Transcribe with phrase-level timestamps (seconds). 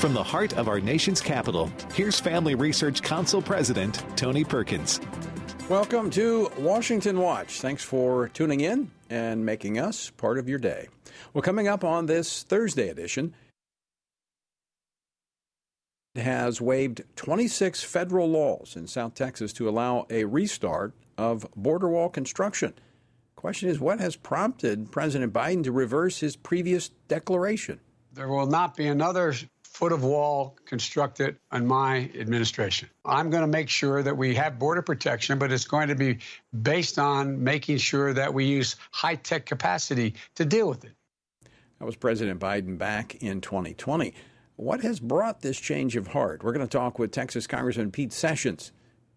[0.00, 4.98] From the heart of our nation's capital, here's Family Research Council President Tony Perkins.
[5.68, 7.60] Welcome to Washington Watch.
[7.60, 10.88] Thanks for tuning in and making us part of your day.
[11.34, 13.34] Well, coming up on this Thursday edition,
[16.16, 22.08] has waived 26 federal laws in South Texas to allow a restart of border wall
[22.08, 22.72] construction.
[23.36, 27.80] Question is, what has prompted President Biden to reverse his previous declaration?
[28.14, 29.34] There will not be another
[29.80, 32.86] foot of wall constructed on my administration.
[33.02, 36.18] I'm going to make sure that we have border protection, but it's going to be
[36.62, 40.92] based on making sure that we use high tech capacity to deal with it.
[41.78, 44.12] That was President Biden back in 2020.
[44.56, 46.44] What has brought this change of heart?
[46.44, 48.72] We're going to talk with Texas Congressman Pete Sessions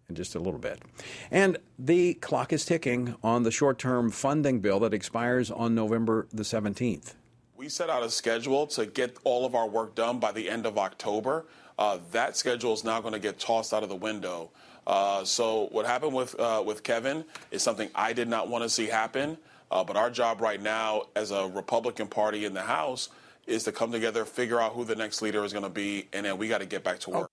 [0.08, 0.82] in just a little bit.
[1.30, 6.26] And the clock is ticking on the short term funding bill that expires on November
[6.32, 7.16] the 17th.
[7.64, 10.66] We set out a schedule to get all of our work done by the end
[10.66, 11.46] of October.
[11.80, 14.52] Uh, that schedule is now going to get tossed out of the window.
[14.86, 18.70] Uh, so what happened with uh, with Kevin is something I did not want to
[18.70, 19.38] see happen.
[19.72, 23.08] Uh, but our job right now, as a Republican Party in the House,
[23.48, 26.26] is to come together, figure out who the next leader is going to be, and
[26.26, 27.32] then we got to get back to work.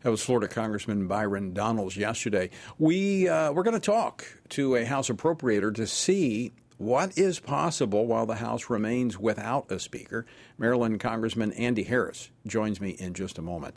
[0.00, 2.48] That was Florida Congressman Byron Donalds yesterday.
[2.78, 8.06] We uh, we're going to talk to a House appropriator to see what is possible
[8.06, 10.24] while the House remains without a Speaker?
[10.56, 13.76] Maryland Congressman Andy Harris joins me in just a moment.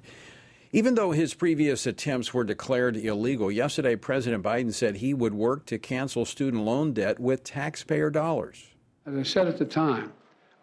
[0.71, 5.65] Even though his previous attempts were declared illegal, yesterday President Biden said he would work
[5.65, 8.67] to cancel student loan debt with taxpayer dollars.
[9.05, 10.13] As I said at the time,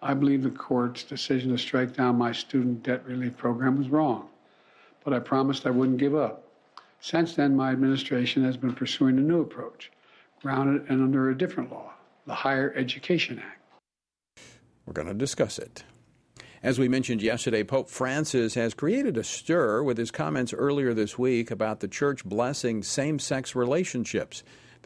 [0.00, 4.30] I believe the court's decision to strike down my student debt relief program was wrong,
[5.04, 6.44] but I promised I wouldn't give up.
[7.00, 9.92] Since then, my administration has been pursuing a new approach,
[10.40, 11.92] grounded and under a different law
[12.30, 13.60] the Higher Education Act.
[14.86, 15.82] We're going to discuss it.
[16.62, 21.18] As we mentioned yesterday, Pope Francis has created a stir with his comments earlier this
[21.18, 24.44] week about the church blessing same sex relationships.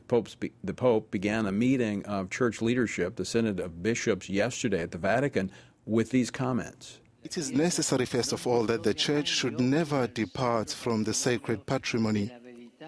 [0.09, 4.93] The, the Pope began a meeting of church leadership, the Synod of Bishops, yesterday at
[4.93, 5.51] the Vatican
[5.85, 7.01] with these comments.
[7.25, 11.67] It is necessary, first of all, that the church should never depart from the sacred
[11.67, 12.31] patrimony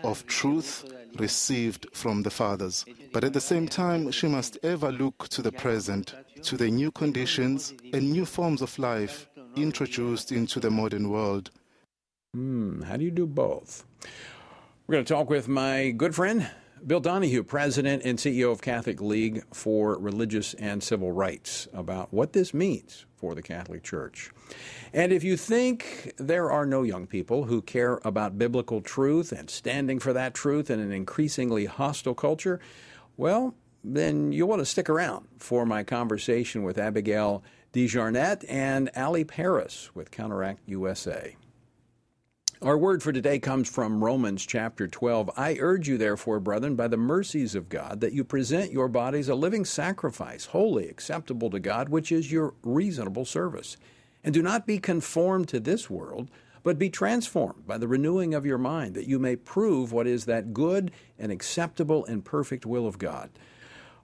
[0.06, 0.84] of truth
[1.18, 2.84] received from the fathers.
[3.12, 6.90] But at the same time, she must ever look to the present, to the new
[6.90, 11.50] conditions and new forms of life introduced into the modern world.
[12.34, 13.84] Hmm, how do you do both?
[14.86, 16.48] We're going to talk with my good friend,
[16.86, 22.34] Bill Donohue, President and CEO of Catholic League for Religious and Civil Rights, about what
[22.34, 24.30] this means for the Catholic Church.
[24.96, 29.50] And if you think there are no young people who care about biblical truth and
[29.50, 32.60] standing for that truth in an increasingly hostile culture,
[33.18, 33.54] well,
[33.84, 39.90] then you'll want to stick around for my conversation with Abigail DeJarnatt and Allie Paris
[39.94, 41.36] with Counteract USA.
[42.62, 45.30] Our word for today comes from Romans chapter 12.
[45.36, 49.28] I urge you, therefore, brethren, by the mercies of God, that you present your bodies
[49.28, 53.76] a living sacrifice, holy, acceptable to God, which is your reasonable service.
[54.26, 56.32] And do not be conformed to this world,
[56.64, 60.24] but be transformed by the renewing of your mind, that you may prove what is
[60.24, 63.30] that good and acceptable and perfect will of God.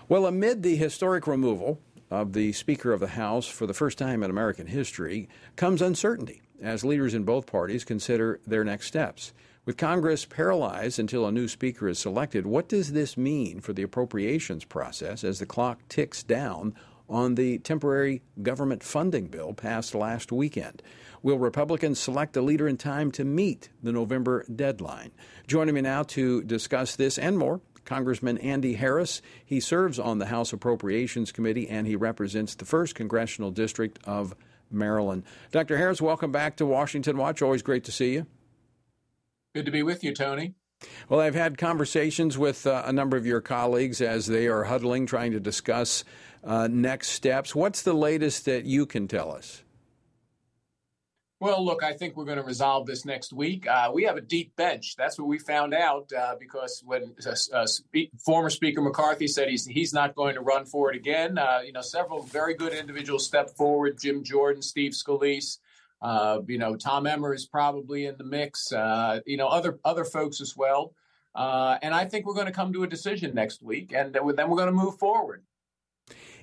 [0.08, 1.78] Well, amid the historic removal
[2.10, 6.42] of the Speaker of the House for the first time in American history comes uncertainty
[6.60, 9.32] as leaders in both parties consider their next steps.
[9.66, 13.83] With Congress paralyzed until a new Speaker is selected, what does this mean for the
[13.83, 16.74] appropriations process as the clock ticks down
[17.10, 20.83] on the temporary government funding bill passed last weekend?
[21.22, 25.10] Will Republicans select a leader in time to meet the November deadline?
[25.47, 29.21] Joining me now to discuss this and more, Congressman Andy Harris.
[29.45, 34.34] He serves on the House Appropriations Committee and he represents the 1st Congressional District of
[34.71, 35.24] Maryland.
[35.51, 35.77] Dr.
[35.77, 37.42] Harris, welcome back to Washington Watch.
[37.42, 38.27] Always great to see you.
[39.54, 40.54] Good to be with you, Tony.
[41.08, 45.06] Well, I've had conversations with uh, a number of your colleagues as they are huddling,
[45.06, 46.04] trying to discuss
[46.44, 47.54] uh, next steps.
[47.54, 49.62] What's the latest that you can tell us?
[51.41, 53.66] Well, look, I think we're going to resolve this next week.
[53.66, 54.94] Uh, we have a deep bench.
[54.97, 59.48] That's what we found out uh, because when uh, uh spe- former Speaker McCarthy said
[59.48, 62.74] he's he's not going to run for it again, uh, you know, several very good
[62.74, 65.58] individuals stepped forward: Jim Jordan, Steve Scalise.
[66.02, 68.72] Uh, you know, Tom Emmer is probably in the mix.
[69.26, 70.94] you know, other other folks as well.
[71.34, 74.34] and I think we're going to come to a decision next week, and then we're
[74.34, 75.44] going to move forward.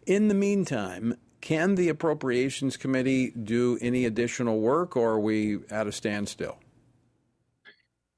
[0.06, 5.88] In the meantime, can the Appropriations Committee do any additional work, or are we at
[5.88, 6.58] a standstill?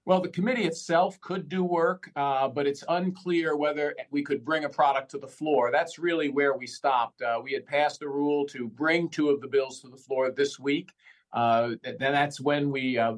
[0.06, 4.64] Well, the committee itself could do work, uh, but it's unclear whether we could bring
[4.64, 5.70] a product to the floor.
[5.72, 7.22] That's really where we stopped.
[7.22, 10.32] Uh, we had passed a rule to bring two of the bills to the floor
[10.32, 10.92] this week.
[11.34, 13.14] Uh, then that's when we uh,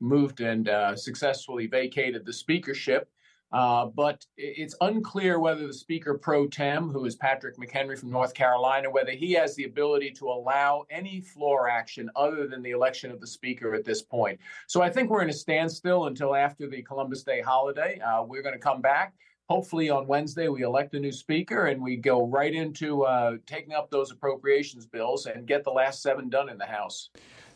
[0.00, 3.10] moved and uh, successfully vacated the speakership.
[3.52, 8.34] Uh, but it's unclear whether the Speaker pro tem, who is Patrick McHenry from North
[8.34, 13.10] Carolina, whether he has the ability to allow any floor action other than the election
[13.10, 14.38] of the Speaker at this point.
[14.66, 18.00] So I think we're in a standstill until after the Columbus Day holiday.
[18.00, 19.14] Uh, we're going to come back.
[19.48, 23.74] Hopefully on Wednesday we elect a new speaker and we go right into uh, taking
[23.74, 27.10] up those appropriations bills and get the last seven done in the House.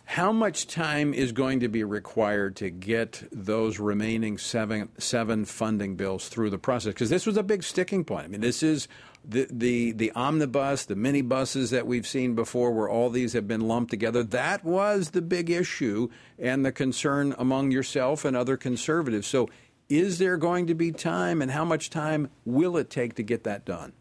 [0.04, 5.94] How much time is going to be required to get those remaining seven seven funding
[5.94, 6.94] bills through the process?
[6.94, 8.24] Because this was a big sticking point.
[8.24, 8.88] I mean, this is
[9.24, 13.46] the the the omnibus, the mini buses that we've seen before, where all these have
[13.46, 14.24] been lumped together.
[14.24, 16.08] That was the big issue
[16.40, 19.28] and the concern among yourself and other conservatives.
[19.28, 19.48] So,
[19.90, 23.44] is there going to be time, and how much time will it take to get
[23.44, 23.92] that done?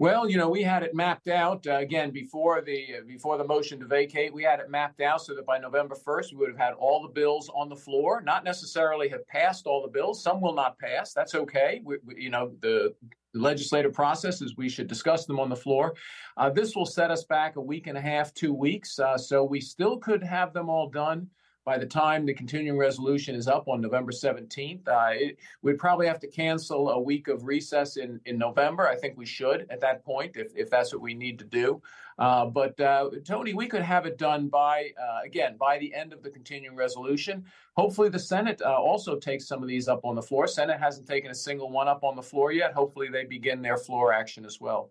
[0.00, 3.42] Well, you know, we had it mapped out uh, again before the uh, before the
[3.42, 4.32] motion to vacate.
[4.32, 7.02] We had it mapped out so that by November 1st, we would have had all
[7.02, 8.20] the bills on the floor.
[8.20, 10.22] Not necessarily have passed all the bills.
[10.22, 11.12] Some will not pass.
[11.12, 11.80] That's okay.
[11.82, 12.94] We, we, you know, the,
[13.32, 15.94] the legislative process is we should discuss them on the floor.
[16.36, 19.00] Uh, this will set us back a week and a half, two weeks.
[19.00, 21.28] Uh, so we still could have them all done
[21.68, 24.88] by the time the continuing resolution is up on November 17th.
[24.88, 28.88] Uh, it, we'd probably have to cancel a week of recess in, in November.
[28.88, 31.82] I think we should at that point, if, if that's what we need to do.
[32.18, 36.14] Uh, but uh, Tony, we could have it done by, uh, again, by the end
[36.14, 37.44] of the continuing resolution.
[37.76, 40.46] Hopefully, the Senate uh, also takes some of these up on the floor.
[40.46, 42.72] Senate hasn't taken a single one up on the floor yet.
[42.72, 44.88] Hopefully, they begin their floor action as well.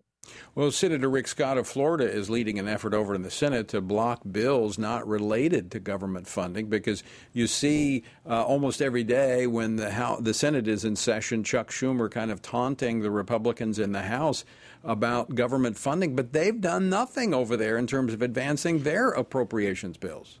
[0.54, 3.80] Well, Senator Rick Scott of Florida is leading an effort over in the Senate to
[3.80, 7.02] block bills not related to government funding because
[7.32, 11.70] you see uh, almost every day when the House, the Senate is in session, Chuck
[11.70, 14.44] Schumer kind of taunting the Republicans in the House
[14.84, 19.96] about government funding, but they've done nothing over there in terms of advancing their appropriations
[19.96, 20.38] bills.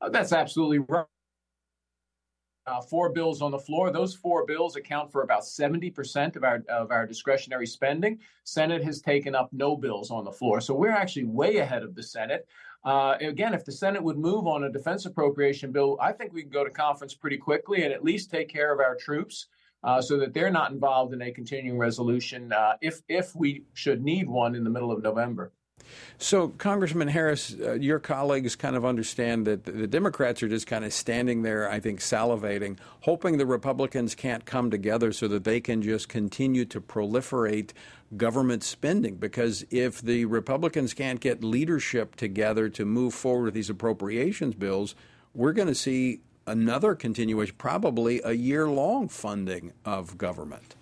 [0.00, 1.06] Uh, that's absolutely right
[2.68, 3.90] uh, four bills on the floor.
[3.90, 8.18] Those four bills account for about 70% of our, of our discretionary spending.
[8.44, 10.60] Senate has taken up no bills on the floor.
[10.60, 12.46] So we're actually way ahead of the Senate.
[12.84, 16.42] Uh, again, if the Senate would move on a defense appropriation bill, I think we
[16.42, 19.46] can go to conference pretty quickly and at least take care of our troops.
[19.84, 24.02] Uh, so that they're not involved in a continuing resolution uh, if if we should
[24.02, 25.52] need one in the middle of November.
[26.18, 30.84] So, Congressman Harris, uh, your colleagues kind of understand that the Democrats are just kind
[30.84, 35.60] of standing there, I think, salivating, hoping the Republicans can't come together so that they
[35.60, 37.70] can just continue to proliferate
[38.16, 39.16] government spending.
[39.16, 44.94] Because if the Republicans can't get leadership together to move forward with these appropriations bills,
[45.34, 50.74] we're going to see another continuation, probably a year long funding of government.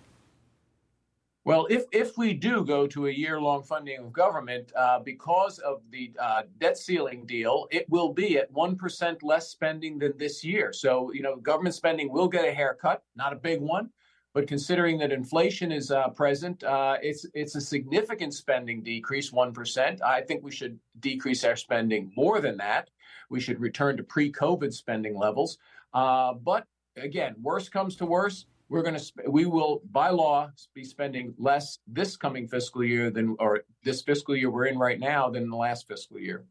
[1.47, 5.59] Well, if, if we do go to a year long funding of government uh, because
[5.59, 10.43] of the uh, debt ceiling deal, it will be at 1% less spending than this
[10.43, 10.73] year.
[10.73, 13.91] So, you know, government spending will get a haircut, not a big one.
[14.33, 19.53] But considering that inflation is uh, present, uh, it's it's a significant spending decrease, one
[19.53, 20.01] percent.
[20.03, 22.89] I think we should decrease our spending more than that.
[23.29, 25.59] We should return to pre-COVID spending levels.
[25.93, 30.83] Uh, but again, worse comes to worst, we're going to we will by law be
[30.83, 35.29] spending less this coming fiscal year than or this fiscal year we're in right now
[35.29, 36.45] than the last fiscal year.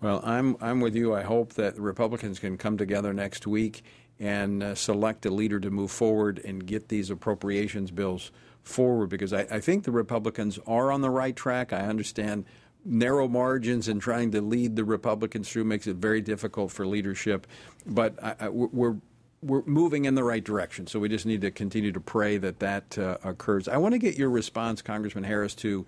[0.00, 1.14] Well, I'm I'm with you.
[1.14, 3.82] I hope that the Republicans can come together next week
[4.20, 8.30] and uh, select a leader to move forward and get these appropriations bills
[8.62, 11.72] forward because I, I think the Republicans are on the right track.
[11.72, 12.44] I understand
[12.84, 17.46] narrow margins and trying to lead the Republicans through makes it very difficult for leadership.
[17.86, 18.96] But I, I, we're
[19.44, 20.86] we're moving in the right direction.
[20.86, 23.68] So we just need to continue to pray that that uh, occurs.
[23.68, 25.86] I want to get your response, Congressman Harris, to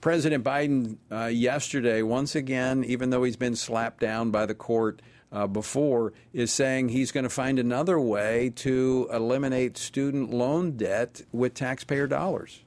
[0.00, 2.02] President Biden uh, yesterday.
[2.02, 5.02] Once again, even though he's been slapped down by the court
[5.32, 11.22] uh, before, is saying he's going to find another way to eliminate student loan debt
[11.32, 12.60] with taxpayer dollars.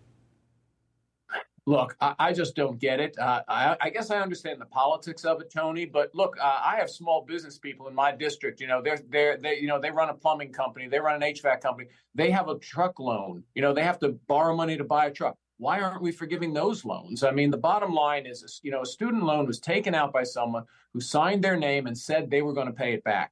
[1.65, 3.17] Look, I, I, just don't get it.
[3.17, 5.85] Uh, I, I, guess I understand the politics of it, Tony.
[5.85, 8.59] But look, uh, I have small business people in my district.
[8.59, 11.33] You know, they're they're they you know they run a plumbing company, they run an
[11.33, 11.87] HVAC company.
[12.15, 13.43] They have a truck loan.
[13.55, 15.37] You know, they have to borrow money to buy a truck.
[15.57, 17.23] Why aren't we forgiving those loans?
[17.23, 20.23] I mean, the bottom line is, you know, a student loan was taken out by
[20.23, 23.31] someone who signed their name and said they were going to pay it back.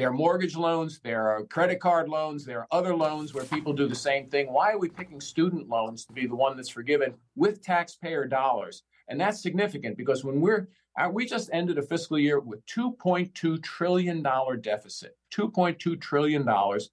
[0.00, 3.74] There are mortgage loans, there are credit card loans, there are other loans where people
[3.74, 4.50] do the same thing.
[4.50, 8.82] Why are we picking student loans to be the one that's forgiven with taxpayer dollars?
[9.08, 13.62] And that's significant because when we're uh, we just ended a fiscal year with 2.2
[13.62, 16.88] trillion dollar deficit, 2.2 trillion dollars,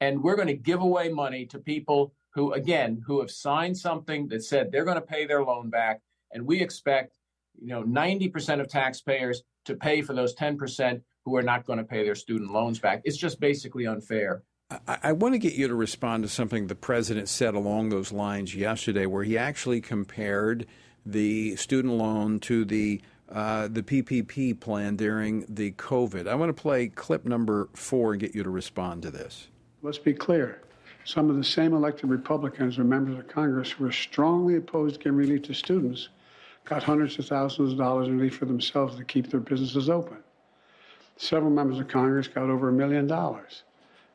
[0.00, 4.26] and we're going to give away money to people who again who have signed something
[4.26, 6.00] that said they're going to pay their loan back
[6.32, 7.18] and we expect
[7.62, 11.84] you know 90% of taxpayers to pay for those 10% who are not going to
[11.84, 13.02] pay their student loans back.
[13.04, 14.42] It's just basically unfair.
[14.70, 18.12] I, I, want to get you to respond to something the president said along those
[18.12, 20.66] lines yesterday, where he actually compared
[21.06, 26.26] the student loan to the uh, the PPP plan during the COVID.
[26.26, 29.48] I want to play clip number four and get you to respond to this.
[29.82, 30.62] Let's be clear.
[31.04, 35.00] Some of the same elected Republicans or members of Congress who were strongly opposed to
[35.00, 36.08] giving relief to students
[36.64, 40.18] got hundreds of thousands of dollars in relief for themselves to keep their businesses open.
[41.18, 43.64] Several members of Congress got over a million dollars,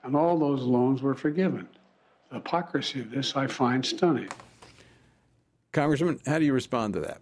[0.03, 1.67] and all those loans were forgiven.
[2.29, 4.29] The hypocrisy of this I find stunning.
[5.73, 7.19] Congressman, how do you respond to that?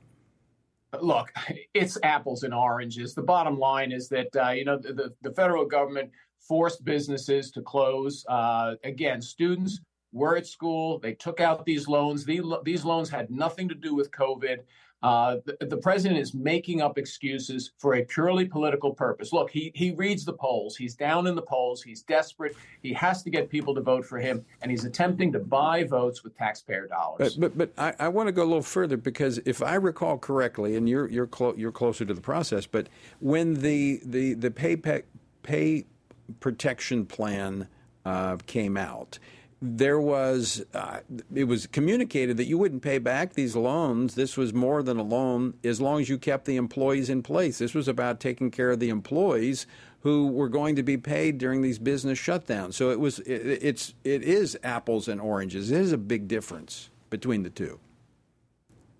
[1.01, 1.31] Look,
[1.73, 3.15] it's apples and oranges.
[3.15, 7.61] The bottom line is that uh, you know the, the federal government forced businesses to
[7.63, 8.23] close.
[8.29, 10.99] Uh, again, students were at school.
[10.99, 12.23] They took out these loans.
[12.23, 14.59] These, these loans had nothing to do with COVID.
[15.03, 19.33] Uh, the, the, president is making up excuses for a purely political purpose.
[19.33, 20.75] Look, he, he reads the polls.
[20.75, 21.81] He's down in the polls.
[21.81, 22.55] He's desperate.
[22.83, 26.23] He has to get people to vote for him, and he's attempting to buy votes
[26.23, 27.35] with taxpayer dollars.
[27.35, 30.19] But but, but I, I want to go a little further because if I recall
[30.19, 32.87] correctly, and you're you're clo- you're closer to the process, but
[33.19, 35.01] when the the the pay pay,
[35.41, 35.85] pay
[36.39, 37.67] protection plan
[38.05, 39.17] uh, came out
[39.61, 41.01] there was uh,
[41.33, 44.15] it was communicated that you wouldn't pay back these loans.
[44.15, 47.59] This was more than a loan as long as you kept the employees in place.
[47.59, 49.67] This was about taking care of the employees
[50.01, 52.73] who were going to be paid during these business shutdowns.
[52.73, 55.69] So it was it, it's it is apples and oranges.
[55.69, 57.79] It is a big difference between the two.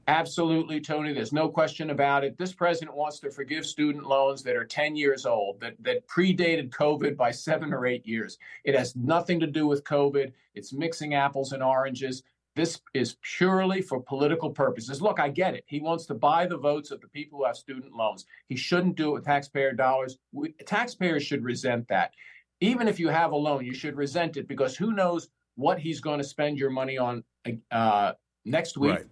[0.08, 1.14] Absolutely, Tony.
[1.14, 2.38] There's no question about it.
[2.38, 6.70] This president wants to forgive student loans that are 10 years old, that, that predated
[6.70, 8.38] COVID by seven or eight years.
[8.64, 10.32] It has nothing to do with COVID.
[10.56, 12.24] It's mixing apples and oranges.
[12.56, 15.02] This is purely for political purposes.
[15.02, 15.64] Look, I get it.
[15.68, 18.26] He wants to buy the votes of the people who have student loans.
[18.48, 20.18] He shouldn't do it with taxpayer dollars.
[20.32, 22.12] We, taxpayers should resent that.
[22.60, 26.02] Even if you have a loan, you should resent it because who knows what he's
[26.02, 27.24] going to spend your money on
[27.72, 28.14] uh,
[28.46, 28.96] next week.
[28.96, 29.06] Right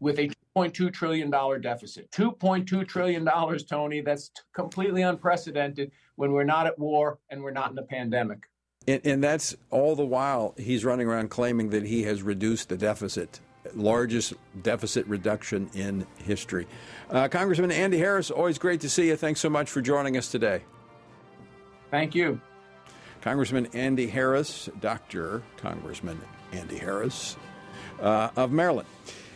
[0.00, 2.10] with a $2.2 trillion deficit.
[2.10, 3.28] $2.2 trillion,
[3.68, 7.82] Tony, that's t- completely unprecedented when we're not at war and we're not in a
[7.82, 8.48] pandemic.
[8.88, 12.76] And, and, that's all the while he's running around claiming that he has reduced the
[12.76, 13.40] deficit,
[13.74, 16.68] largest deficit reduction in history.
[17.10, 19.16] Uh, Congressman Andy Harris, always great to see you.
[19.16, 20.62] Thanks so much for joining us today.
[21.90, 22.40] Thank you.
[23.22, 25.42] Congressman Andy Harris, Dr.
[25.56, 26.20] Congressman
[26.52, 27.36] Andy Harris
[28.00, 28.88] uh, of Maryland.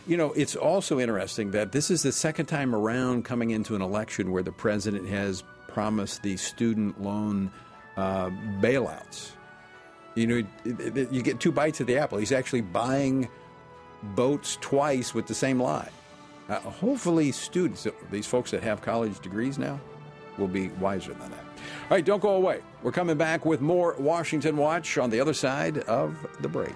[0.07, 3.81] You know, it's also interesting that this is the second time around coming into an
[3.81, 7.51] election where the president has promised the student loan
[7.97, 8.29] uh,
[8.59, 9.31] bailouts.
[10.15, 12.17] You know, you get two bites of the apple.
[12.17, 13.29] He's actually buying
[14.03, 15.89] boats twice with the same lie.
[16.49, 19.79] Uh, hopefully, students, these folks that have college degrees now,
[20.37, 21.39] will be wiser than that.
[21.39, 22.61] All right, don't go away.
[22.83, 26.75] We're coming back with more Washington Watch on the other side of the break.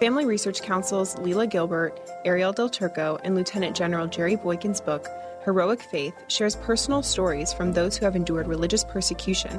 [0.00, 5.08] Family Research Council's Lela Gilbert, Ariel Del Turco, and Lieutenant General Jerry Boykin's book,
[5.42, 9.58] Heroic Faith, shares personal stories from those who have endured religious persecution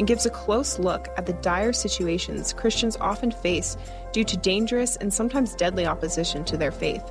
[0.00, 3.76] and gives a close look at the dire situations Christians often face
[4.10, 7.04] due to dangerous and sometimes deadly opposition to their faith.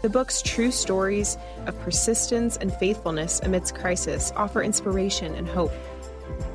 [0.00, 5.72] The book's true stories of persistence and faithfulness amidst crisis offer inspiration and hope.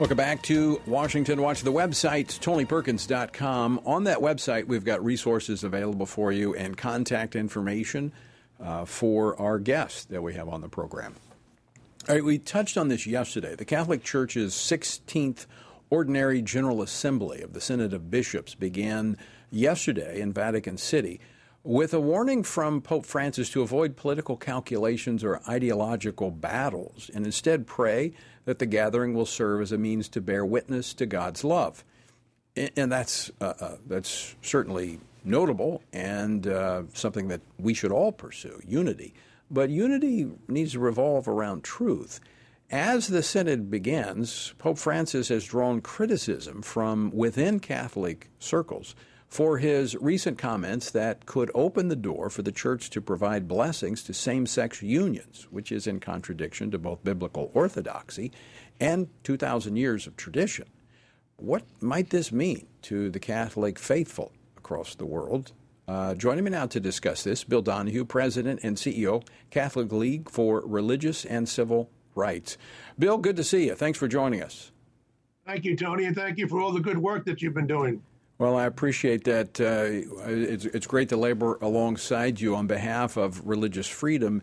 [0.00, 1.60] Welcome back to Washington Watch.
[1.60, 3.82] The website, TonyPerkins.com.
[3.84, 8.10] On that website, we've got resources available for you and contact information
[8.58, 11.16] uh, for our guests that we have on the program.
[12.08, 13.54] All right, we touched on this yesterday.
[13.54, 15.44] The Catholic Church's 16th
[15.90, 19.18] Ordinary General Assembly of the Synod of Bishops began
[19.50, 21.20] yesterday in Vatican City
[21.62, 27.66] with a warning from Pope Francis to avoid political calculations or ideological battles and instead
[27.66, 31.84] pray that the gathering will serve as a means to bear witness to God's love.
[32.56, 38.60] And that's, uh, uh, that's certainly notable and uh, something that we should all pursue
[38.66, 39.14] unity.
[39.50, 42.20] But unity needs to revolve around truth.
[42.70, 48.94] As the Synod begins, Pope Francis has drawn criticism from within Catholic circles
[49.30, 54.02] for his recent comments that could open the door for the church to provide blessings
[54.02, 58.32] to same sex unions, which is in contradiction to both biblical orthodoxy
[58.80, 60.66] and 2,000 years of tradition.
[61.36, 65.52] What might this mean to the Catholic faithful across the world?
[65.86, 70.60] Uh, joining me now to discuss this, Bill Donohue, President and CEO, Catholic League for
[70.66, 72.58] Religious and Civil Rights.
[72.98, 73.74] Bill, good to see you.
[73.76, 74.72] Thanks for joining us.
[75.46, 78.02] Thank you, Tony, and thank you for all the good work that you've been doing.
[78.40, 79.60] Well, I appreciate that.
[79.60, 84.40] Uh, it's, it's great to labor alongside you on behalf of religious freedom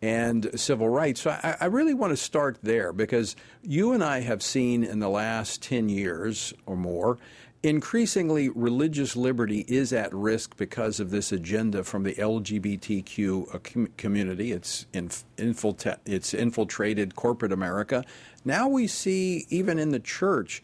[0.00, 1.22] and civil rights.
[1.22, 5.00] So I, I, really want to start there because you and I have seen in
[5.00, 7.18] the last 10 years or more,
[7.64, 14.52] increasingly religious liberty is at risk because of this agenda from the LGBTQ uh, community.
[14.52, 18.04] It's, infiltra- it's infiltrated corporate America.
[18.44, 20.62] Now we see, even in the church,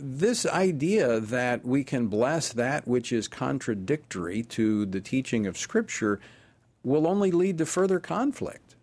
[0.00, 6.20] this idea that we can bless that which is contradictory to the teaching of Scripture
[6.82, 8.74] will only lead to further conflict.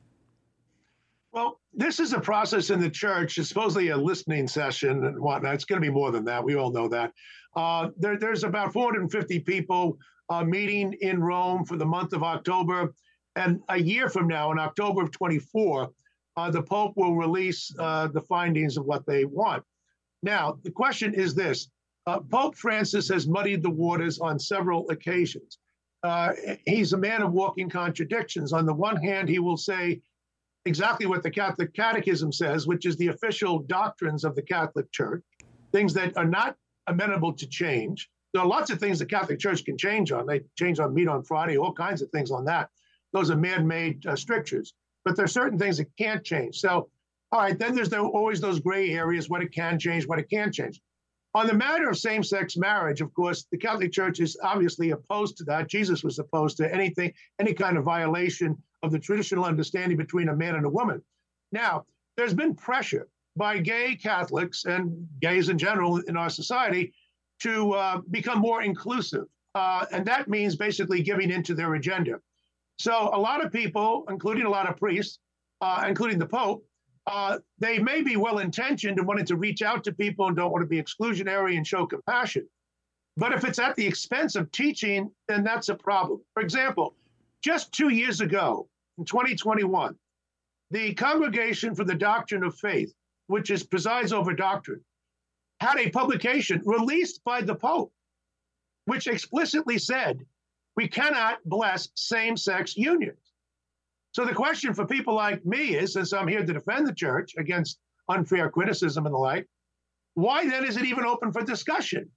[1.32, 3.38] Well, this is a process in the church.
[3.38, 5.54] It's supposedly a listening session and whatnot.
[5.54, 6.44] It's going to be more than that.
[6.44, 7.14] We all know that.
[7.56, 9.98] Uh, there, there's about 450 people
[10.30, 12.94] uh, meeting in Rome for the month of October.
[13.36, 15.90] And a year from now, in October of 24,
[16.38, 19.64] uh, the Pope will release uh, the findings of what they want.
[20.24, 21.70] Now, the question is this
[22.08, 25.60] uh, Pope Francis has muddied the waters on several occasions.
[26.04, 26.34] Uh,
[26.66, 28.54] he's a man of walking contradictions.
[28.54, 30.02] On the one hand, he will say
[30.66, 35.24] exactly what the Catholic Catechism says, which is the official doctrines of the Catholic Church,
[35.72, 36.56] things that are not
[36.88, 38.10] amenable to change.
[38.34, 40.26] There are lots of things the Catholic Church can change on.
[40.26, 42.70] They change on meat on Friday, all kinds of things on that.
[43.12, 44.74] those are man-made uh, strictures.
[45.04, 46.58] But there are certain things that can't change.
[46.60, 46.90] So,
[47.32, 50.30] all right, then there's the, always those gray areas: what it can change, what it
[50.30, 50.82] can't change.
[51.36, 55.44] On the matter of same-sex marriage, of course, the Catholic Church is obviously opposed to
[55.44, 55.70] that.
[55.70, 60.36] Jesus was opposed to anything, any kind of violation of the traditional understanding between a
[60.36, 61.04] man and a woman.
[61.52, 61.86] Now,
[62.18, 66.94] there's been pressure by gay Catholics and gays in general in our society
[67.42, 69.26] to uh, become more inclusive.
[69.56, 72.20] Uh, and that means basically giving into their agenda.
[72.80, 75.20] So a lot of people, including a lot of priests,
[75.62, 76.66] uh, including the Pope,
[77.10, 80.52] uh, they may be well intentioned and wanting to reach out to people and don't
[80.52, 82.48] want to be exclusionary and show compassion.
[83.18, 86.22] But if it's at the expense of teaching, then that's a problem.
[86.36, 86.96] For example,
[87.44, 88.70] just two years ago,
[89.00, 89.96] in 2021,
[90.70, 92.94] the Congregation for the Doctrine of Faith,
[93.26, 94.82] which is presides over doctrine,
[95.62, 97.92] had a publication released by the Pope,
[98.86, 100.24] which explicitly said
[100.76, 103.29] we cannot bless same sex unions.
[104.12, 107.34] So the question for people like me is, since I'm here to defend the church
[107.38, 109.48] against unfair criticism and the like,
[110.16, 112.10] why then is it even open for discussion?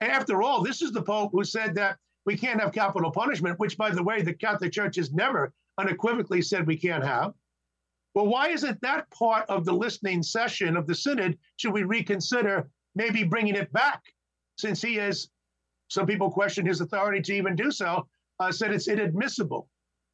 [0.00, 3.78] After all, this is the Pope who said that we can't have capital punishment, which,
[3.78, 7.32] by the way, the Catholic Church has never unequivocally said we can't have.
[8.14, 11.38] Well, why isn't that part of the listening session of the Synod?
[11.56, 14.02] Should we reconsider maybe bringing it back,
[14.58, 15.28] since he has,
[15.88, 18.08] some people question his authority to even do so,
[18.40, 19.68] uh, said it's inadmissible.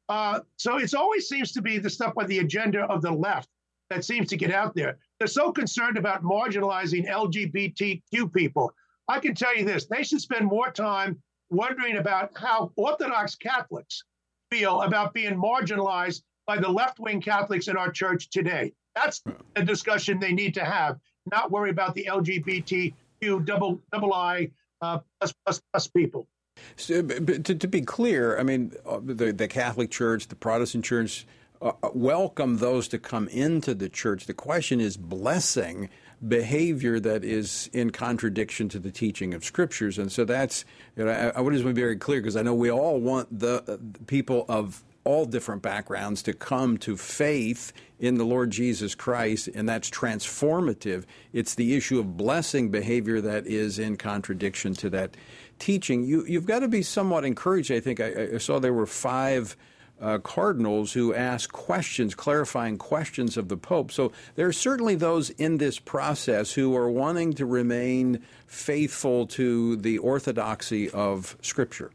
[0.09, 3.49] Uh, so it always seems to be the stuff on the agenda of the left
[3.89, 4.97] that seems to get out there.
[5.19, 8.73] They're so concerned about marginalizing LGBTQ people.
[9.07, 14.03] I can tell you this they should spend more time wondering about how Orthodox Catholics
[14.51, 18.73] feel about being marginalized by the left wing Catholics in our church today.
[18.95, 19.21] That's
[19.55, 20.97] a discussion they need to have,
[21.31, 24.49] not worry about the LGBTQ double, double I
[24.81, 26.27] uh, plus, plus, plus people.
[26.75, 31.25] So, to, to, be clear, I mean, uh, the, the Catholic Church, the Protestant Church,
[31.61, 34.25] uh, uh, welcome those to come into the church.
[34.25, 35.89] The question is blessing
[36.25, 39.97] behavior that is in contradiction to the teaching of scriptures.
[39.97, 40.65] And so that's,
[40.95, 43.39] you know, I, I want to be very clear because I know we all want
[43.39, 48.51] the, uh, the people of all different backgrounds to come to faith in the Lord
[48.51, 51.05] Jesus Christ, and that's transformative.
[51.31, 55.15] It's the issue of blessing behavior that is in contradiction to that
[55.59, 56.03] teaching.
[56.03, 57.71] You, you've got to be somewhat encouraged.
[57.71, 59.55] I think I, I saw there were five.
[59.99, 63.91] Uh, cardinals who ask questions, clarifying questions of the Pope.
[63.91, 69.75] So there are certainly those in this process who are wanting to remain faithful to
[69.75, 71.89] the orthodoxy of Scripture.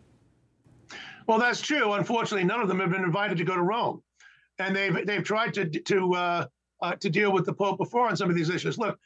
[1.33, 1.95] Well, that's true.
[1.95, 4.03] Unfortunately, none of them have been invited to go to Rome,
[4.59, 6.47] and they've they've tried to to uh,
[6.83, 8.77] uh, to deal with the Pope before on some of these issues.
[8.77, 8.99] Look,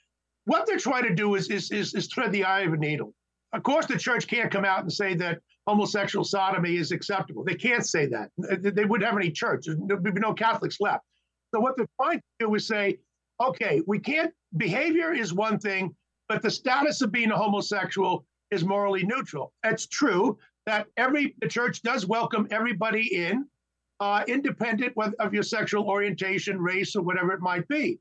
[0.44, 3.14] what they're trying to do is is is, is thread the eye of a needle.
[3.52, 7.44] Of course, the church can't come out and say that homosexual sodomy is acceptable.
[7.44, 8.30] They can't say that.
[8.60, 9.66] They wouldn't have any church.
[9.68, 11.04] There'd be no Catholics left.
[11.54, 12.98] So what they're trying to do is say,
[13.40, 14.34] okay, we can't.
[14.56, 15.94] Behavior is one thing,
[16.28, 19.52] but the status of being a homosexual is morally neutral.
[19.62, 20.36] That's true
[20.66, 23.46] that every the church does welcome everybody in,
[24.00, 27.98] uh, independent of your sexual orientation, race, or whatever it might be.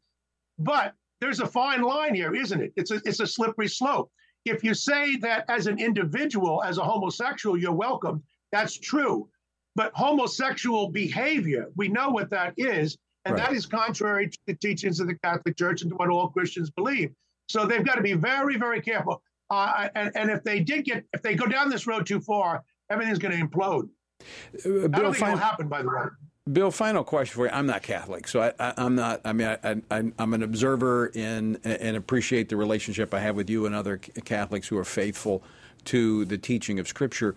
[0.60, 2.74] But there's a fine line here, isn't it?
[2.76, 4.12] It's a it's a slippery slope.
[4.46, 9.28] If you say that as an individual, as a homosexual, you're welcome, that's true.
[9.76, 13.50] But homosexual behavior, we know what that is, and right.
[13.50, 16.70] that is contrary to the teachings of the Catholic Church and to what all Christians
[16.70, 17.12] believe.
[17.48, 19.22] So they've got to be very, very careful.
[19.50, 22.64] Uh, and, and if they did get, if they go down this road too far,
[22.90, 23.90] everything's going to implode.
[24.24, 26.06] Uh, Bill, I don't think it'll happen, by the way.
[26.52, 27.52] Bill, final question for you.
[27.52, 29.20] I'm not Catholic, so I, am not.
[29.26, 33.66] I mean, I, am an observer in, and appreciate the relationship I have with you
[33.66, 35.44] and other Catholics who are faithful
[35.86, 37.36] to the teaching of Scripture.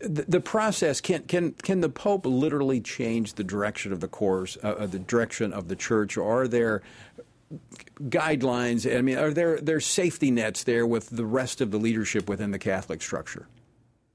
[0.00, 4.56] The, the process can can can the Pope literally change the direction of the course,
[4.62, 6.82] uh, the direction of the Church, or are there
[8.00, 8.96] guidelines?
[8.96, 12.50] I mean, are there there safety nets there with the rest of the leadership within
[12.50, 13.46] the Catholic structure?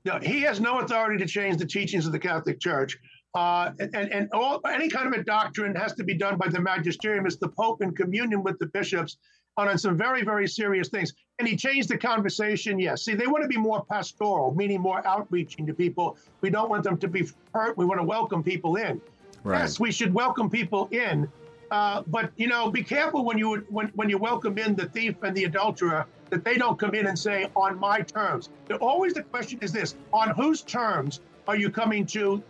[0.06, 2.98] No, he has no authority to change the teachings of the Catholic Church.
[3.36, 6.60] Uh, and and all, any kind of a doctrine has to be done by the
[6.60, 7.26] magisterium.
[7.26, 9.18] It's the Pope in communion with the bishops
[9.58, 11.13] on, on some very, very serious things.
[11.38, 13.06] And he changed the conversation, yes.
[13.06, 16.18] See, they want to be more pastoral, meaning more outreaching to people.
[16.42, 17.78] We don't want them to be hurt.
[17.78, 19.02] We want to welcome people in.
[19.44, 19.60] Right.
[19.60, 21.30] Yes, we should welcome people in,
[21.71, 25.15] uh, but you know, be careful when you when when you welcome in the thief
[25.23, 28.49] and the adulterer that they don't come in and say on my terms.
[28.67, 32.43] They're always the question is this: on whose terms are you coming to?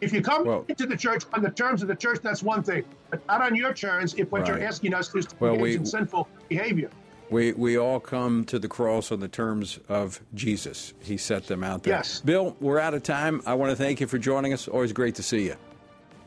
[0.00, 2.62] If you come well, into the church on the terms of the church, that's one
[2.62, 4.14] thing, but not on your terms.
[4.14, 4.48] If what right.
[4.48, 6.90] you're asking us is to well, engage we, in sinful behavior.
[7.30, 10.92] We, we all come to the cross on the terms of Jesus.
[11.00, 11.94] He set them out there.
[11.94, 12.20] Yes.
[12.20, 13.40] Bill, we're out of time.
[13.46, 14.68] I want to thank you for joining us.
[14.68, 15.56] Always great to see you.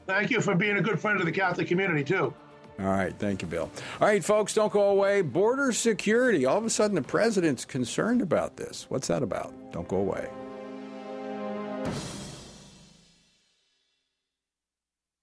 [0.08, 2.34] Thank you for being a good friend of the Catholic community, too.
[2.80, 3.14] All right.
[3.18, 3.70] Thank you, Bill.
[4.00, 5.22] All right, folks, don't go away.
[5.22, 6.46] Border security.
[6.46, 8.86] All of a sudden, the president's concerned about this.
[8.90, 9.54] What's that about?
[9.72, 10.30] Don't go away.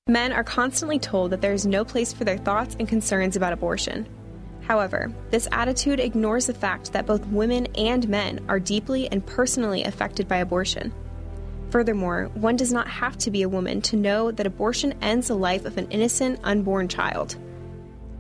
[0.07, 3.55] Men are constantly told that there is no place for their thoughts and concerns about
[3.55, 4.07] abortion.
[4.63, 9.85] However, this attitude ignores the fact that both women and men are deeply and personally
[9.85, 10.93] affected by abortion.
[11.75, 15.35] Furthermore, one does not have to be a woman to know that abortion ends the
[15.35, 17.35] life of an innocent, unborn child.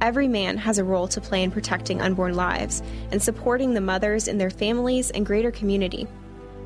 [0.00, 4.26] Every man has a role to play in protecting unborn lives and supporting the mothers
[4.26, 6.08] in their families and greater community,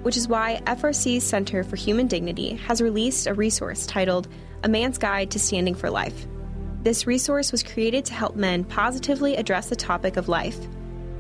[0.01, 4.27] which is why FRC's Center for Human Dignity has released a resource titled
[4.65, 6.27] A Man's Guide to Standing for Life.
[6.85, 10.57] This resource was created to help men positively address the topic of life.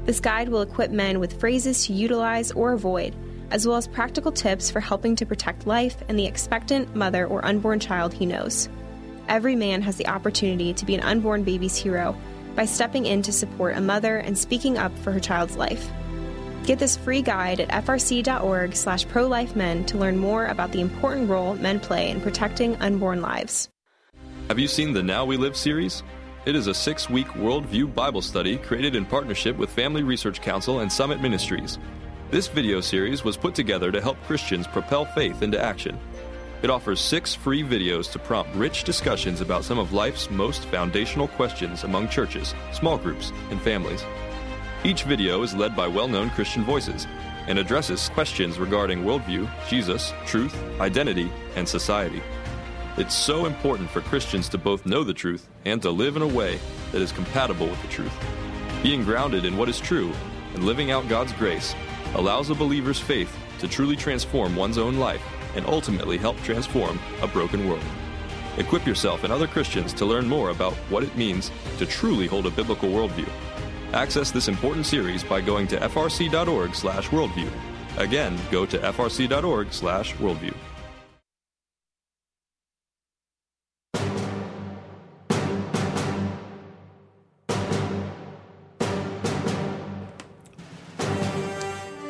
[0.06, 3.14] This guide will equip men with phrases to utilize or avoid,
[3.50, 7.44] as well as practical tips for helping to protect life and the expectant mother or
[7.44, 8.68] unborn child he knows.
[9.28, 12.16] Every man has the opportunity to be an unborn baby's hero
[12.54, 15.90] by stepping in to support a mother and speaking up for her child's life.
[16.64, 21.54] Get this free guide at frc.org slash pro-life-men to learn more about the important role
[21.54, 23.68] men play in protecting unborn lives.
[24.48, 26.02] Have you seen the Now We Live series?
[26.46, 30.80] It is a six week worldview Bible study created in partnership with Family Research Council
[30.80, 31.78] and Summit Ministries.
[32.30, 35.98] This video series was put together to help Christians propel faith into action.
[36.60, 41.28] It offers six free videos to prompt rich discussions about some of life's most foundational
[41.28, 44.04] questions among churches, small groups, and families.
[44.84, 47.06] Each video is led by well known Christian voices
[47.46, 52.20] and addresses questions regarding worldview, Jesus, truth, identity, and society.
[52.98, 56.26] It's so important for Christians to both know the truth and to live in a
[56.26, 56.58] way
[56.92, 58.12] that is compatible with the truth.
[58.82, 60.12] Being grounded in what is true
[60.52, 61.74] and living out God's grace
[62.14, 65.22] allows a believer's faith to truly transform one's own life
[65.54, 67.84] and ultimately help transform a broken world.
[68.58, 72.46] Equip yourself and other Christians to learn more about what it means to truly hold
[72.46, 73.28] a biblical worldview.
[73.92, 77.50] Access this important series by going to frc.org/worldview.
[77.96, 80.54] Again, go to frc.org/worldview.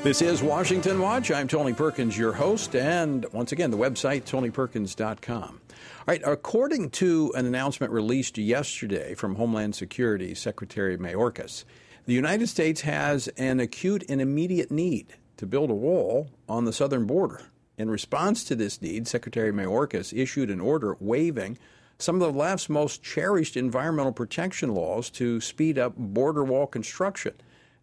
[0.05, 1.33] This is Washington Watch.
[1.33, 5.61] I'm Tony Perkins, your host, and once again, the website, tonyperkins.com.
[5.71, 11.65] All right, according to an announcement released yesterday from Homeland Security Secretary Mayorkas,
[12.07, 16.73] the United States has an acute and immediate need to build a wall on the
[16.73, 17.43] southern border.
[17.77, 21.59] In response to this need, Secretary Mayorkas issued an order waiving
[21.99, 27.35] some of the left's most cherished environmental protection laws to speed up border wall construction.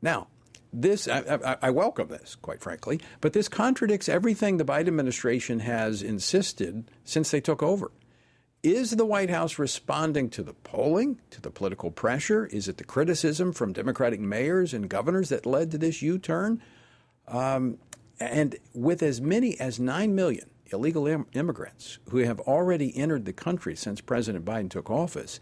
[0.02, 0.28] Now,
[0.82, 6.02] this I, I, welcome this, quite frankly, but this contradicts everything the Biden administration has
[6.02, 7.92] insisted since they took over.
[8.62, 12.48] Is the White House responding to the polling, to the political pressure?
[12.48, 16.62] Is it the criticism from Democratic mayors and governors that led to this U turn?
[17.28, 17.78] Um,
[18.20, 23.34] and with as many as 9 million illegal Im- immigrants who have already entered the
[23.34, 25.40] country since President Biden took office,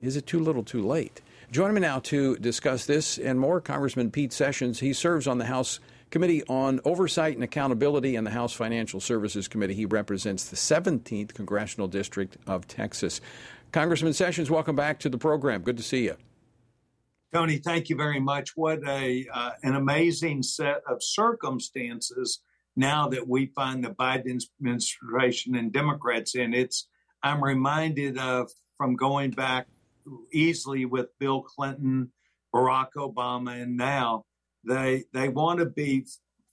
[0.00, 1.22] is it too little too late?
[1.52, 4.80] Joining me now to discuss this and more, Congressman Pete Sessions.
[4.80, 5.78] He serves on the House
[6.10, 9.74] Committee on Oversight and Accountability and the House Financial Services Committee.
[9.74, 13.20] He represents the 17th Congressional District of Texas.
[13.70, 15.62] Congressman Sessions, welcome back to the program.
[15.62, 16.16] Good to see you.
[17.32, 18.56] Tony, thank you very much.
[18.56, 22.40] What a uh, an amazing set of circumstances
[22.74, 26.54] now that we find the Biden administration and Democrats in.
[26.54, 26.88] It's
[27.22, 29.68] I'm reminded of from going back
[30.32, 32.12] easily with Bill Clinton,
[32.54, 34.24] Barack Obama, and now
[34.66, 36.06] they they want to be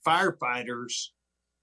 [0.06, 1.08] firefighters,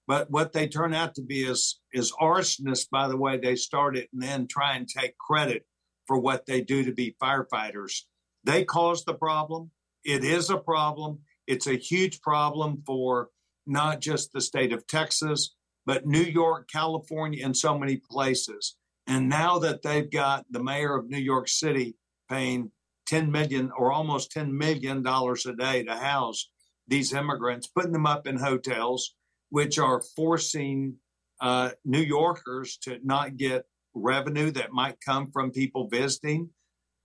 [0.06, 3.96] but what they turn out to be is is arsonists by the way they start
[3.96, 5.64] it and then try and take credit
[6.06, 8.02] for what they do to be firefighters.
[8.44, 9.70] They caused the problem.
[10.04, 11.20] It is a problem.
[11.46, 13.28] It's a huge problem for
[13.66, 15.54] not just the state of Texas,
[15.86, 18.76] but New York, California, and so many places.
[19.06, 21.96] And now that they've got the mayor of New York City
[22.28, 22.70] paying
[23.06, 26.50] 10 million or almost 10 million dollars a day to house
[26.88, 29.14] these immigrants, putting them up in hotels,
[29.50, 30.94] which are forcing
[31.40, 36.50] uh, New Yorkers to not get revenue that might come from people visiting,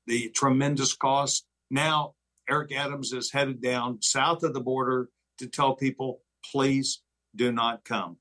[0.05, 1.45] the tremendous cost.
[1.69, 2.13] Now,
[2.49, 7.01] Eric Adams is headed down south of the border to tell people, please
[7.35, 8.17] do not come.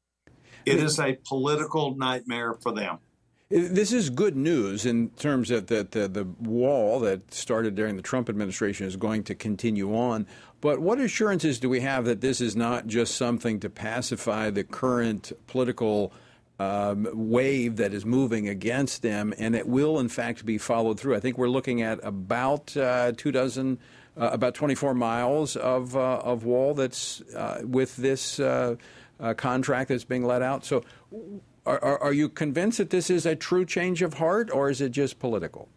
[0.65, 2.99] It is a political nightmare for them.
[3.49, 8.03] This is good news in terms of that the, the wall that started during the
[8.03, 10.27] Trump administration is going to continue on.
[10.61, 14.65] But what assurances do we have that this is not just something to pacify the
[14.65, 16.13] current political
[16.59, 21.15] um, wave that is moving against them, and it will in fact be followed through?
[21.15, 23.79] I think we're looking at about uh, two dozen,
[24.17, 28.75] uh, about 24 miles of uh, of wall that's uh, with this uh,
[29.21, 30.65] uh, contract that's being let out.
[30.65, 30.83] So
[31.67, 34.81] are, are, are you convinced that this is a true change of heart, or is
[34.81, 35.69] it just political?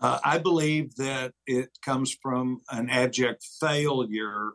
[0.00, 4.52] Uh, I believe that it comes from an abject failure,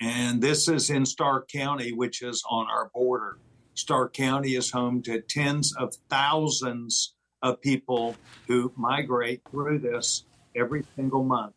[0.00, 3.38] and this is in Starr County, which is on our border.
[3.74, 8.14] Starr County is home to tens of thousands of people
[8.46, 11.54] who migrate through this every single month.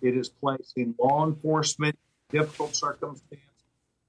[0.00, 1.96] It is placing law enforcement
[2.32, 3.38] in difficult circumstances.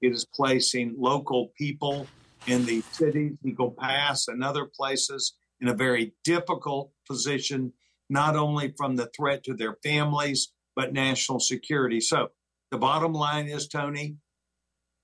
[0.00, 2.08] It is placing local people
[2.46, 7.72] in the cities, Eagle Pass, and other places in a very difficult position,
[8.10, 12.00] not only from the threat to their families, but national security.
[12.00, 12.28] So
[12.70, 14.16] the bottom line is, Tony,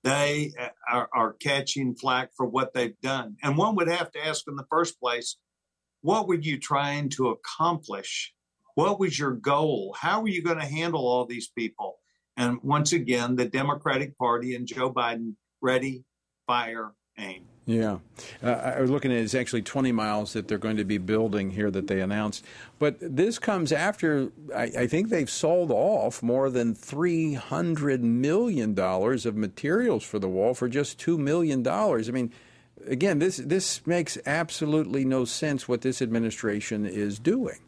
[0.03, 3.37] they uh, are, are, catching flack for what they've done.
[3.43, 5.37] And one would have to ask in the first place,
[6.01, 8.33] what were you trying to accomplish?
[8.75, 9.95] What was your goal?
[9.99, 11.99] How were you going to handle all these people?
[12.35, 16.03] And once again, the Democratic Party and Joe Biden ready,
[16.47, 17.45] fire, aim.
[17.65, 17.99] Yeah.
[18.43, 20.97] Uh, I was looking at it, it's actually 20 miles that they're going to be
[20.97, 22.43] building here that they announced.
[22.79, 29.35] But this comes after, I, I think they've sold off more than $300 million of
[29.35, 31.65] materials for the wall for just $2 million.
[31.67, 32.33] I mean,
[32.87, 37.59] again, this, this makes absolutely no sense what this administration is doing.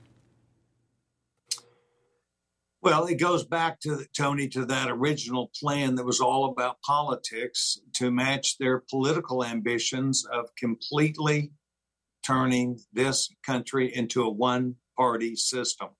[2.83, 7.79] Well, it goes back to Tony to that original plan that was all about politics
[7.93, 11.53] to match their political ambitions of completely
[12.25, 15.91] turning this country into a one party system.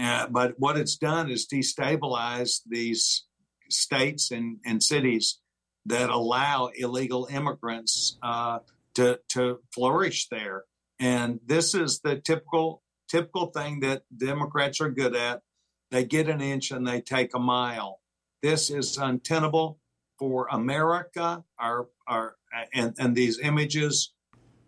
[0.00, 3.26] Uh, but what it's done is destabilize these
[3.68, 5.38] states and, and cities
[5.86, 8.58] that allow illegal immigrants uh,
[8.96, 10.64] to, to flourish there.
[10.98, 15.42] And this is the typical typical thing that Democrats are good at
[15.90, 18.00] they get an inch and they take a mile.
[18.42, 19.78] This is untenable
[20.18, 21.44] for America.
[21.58, 22.36] Our, our,
[22.72, 24.12] and, and these images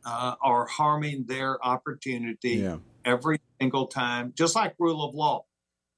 [0.04, 2.78] uh, are harming their opportunity yeah.
[3.04, 5.44] every single time, just like rule of law.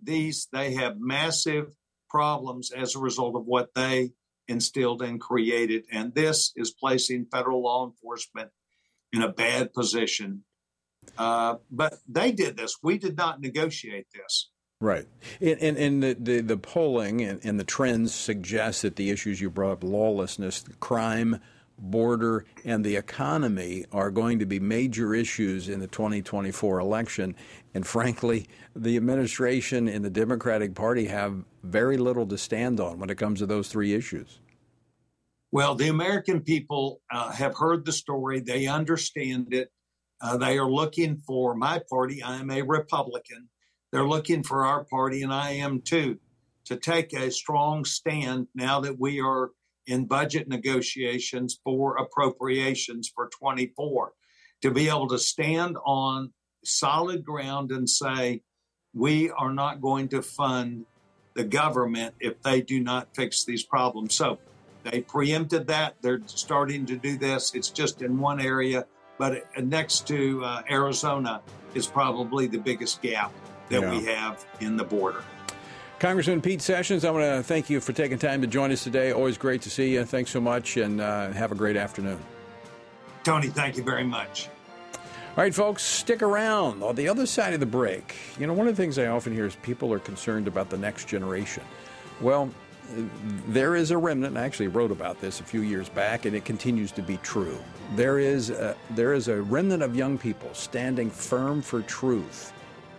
[0.03, 1.75] These, they have massive
[2.11, 4.13] problems as a result of what they
[4.47, 5.85] instilled and created.
[5.91, 8.51] And this is placing federal law enforcement
[9.13, 10.45] in a bad position.
[11.17, 12.79] Uh, but they did this.
[12.83, 14.51] We did not negotiate this.
[14.85, 15.07] Right.
[15.41, 19.49] And, and, the, the, the, polling and, and, the trends suggest that the issues you
[19.49, 21.41] brought up, lawlessness, crime,
[21.79, 27.35] border, and the economy, are going to be major issues in the 2024 election.
[27.73, 33.09] And frankly, the administration and the Democratic Party have very little to stand on when
[33.09, 34.39] it comes to those three issues.
[35.51, 39.71] Well, the American people uh, have heard the story, they understand it.
[40.21, 42.23] Uh, they are looking for my party.
[42.23, 43.49] I am a Republican
[43.95, 46.19] they're looking for our party, and I am too,
[46.65, 49.51] to take a strong stand now that we are
[49.87, 54.11] in budget negotiations for appropriations for 24,
[54.63, 56.33] to be able to stand on
[56.65, 58.43] solid ground and say,
[58.93, 60.87] we are not going to fund
[61.35, 64.17] the government if they do not fix these problems.
[64.17, 64.41] So
[64.83, 65.95] they preempted that.
[66.03, 67.55] They're starting to do this.
[67.55, 68.87] It's just in one area,
[69.19, 71.43] but next to uh, Arizona
[71.77, 73.33] is probably the biggest gap
[73.69, 73.91] that yeah.
[73.91, 75.23] we have in the border.
[75.99, 79.13] Congressman Pete Sessions, I want to thank you for taking time to join us today.
[79.13, 80.05] Always great to see you.
[80.05, 82.19] Thanks so much, and uh, have a great afternoon.
[83.23, 84.49] Tony, thank you very much.
[85.37, 86.83] All right, folks, stick around.
[86.83, 89.33] On the other side of the break, you know, one of the things I often
[89.33, 91.65] hear is people are concerned about the next generation.
[92.21, 92.51] Well,
[93.49, 94.37] there is a remnant.
[94.37, 97.59] I actually wrote about this a few years back, and it continues to be true.
[97.97, 102.53] There is a, there is a remnant of young people standing firm for truth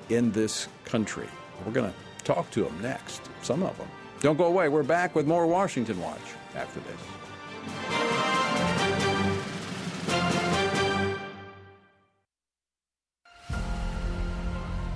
[0.09, 1.27] in this country.
[1.65, 3.87] We're going to talk to them next, some of them.
[4.21, 4.69] Don't go away.
[4.69, 6.19] We're back with more Washington Watch
[6.55, 6.99] after this.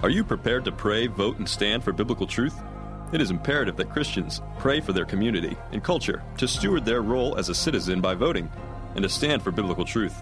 [0.02, 2.56] Are you prepared to pray, vote, and stand for biblical truth?
[3.12, 7.38] It is imperative that Christians pray for their community and culture to steward their role
[7.38, 8.50] as a citizen by voting
[8.96, 10.16] and to stand for biblical truth.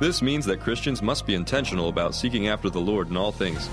[0.00, 3.68] This means that Christians must be intentional about seeking after the Lord in all things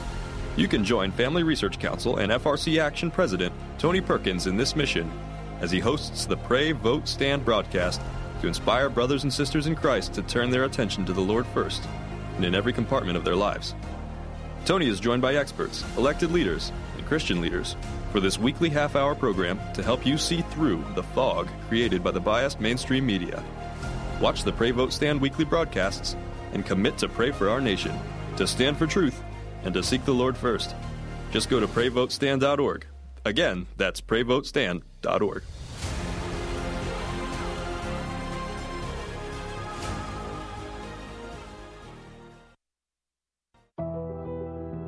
[0.58, 5.12] you can join Family Research Council and FRC Action President Tony Perkins in this mission
[5.60, 8.02] as he hosts the Pray, Vote, Stand broadcast
[8.42, 11.84] to inspire brothers and sisters in Christ to turn their attention to the Lord first
[12.36, 13.76] and in every compartment of their lives.
[14.66, 17.76] Tony is joined by experts, elected leaders, and Christian leaders
[18.12, 22.12] for this weekly half hour program to help you see through the fog created by
[22.12, 23.44] the biased mainstream media.
[24.22, 26.16] Watch the Pray Vote Stand weekly broadcasts
[26.54, 27.98] and commit to pray for our nation,
[28.38, 29.22] to stand for truth,
[29.66, 30.76] and to seek the Lord first.
[31.32, 32.86] Just go to prayvotestand.org.
[33.26, 35.44] Again, that's prayvotestand.org.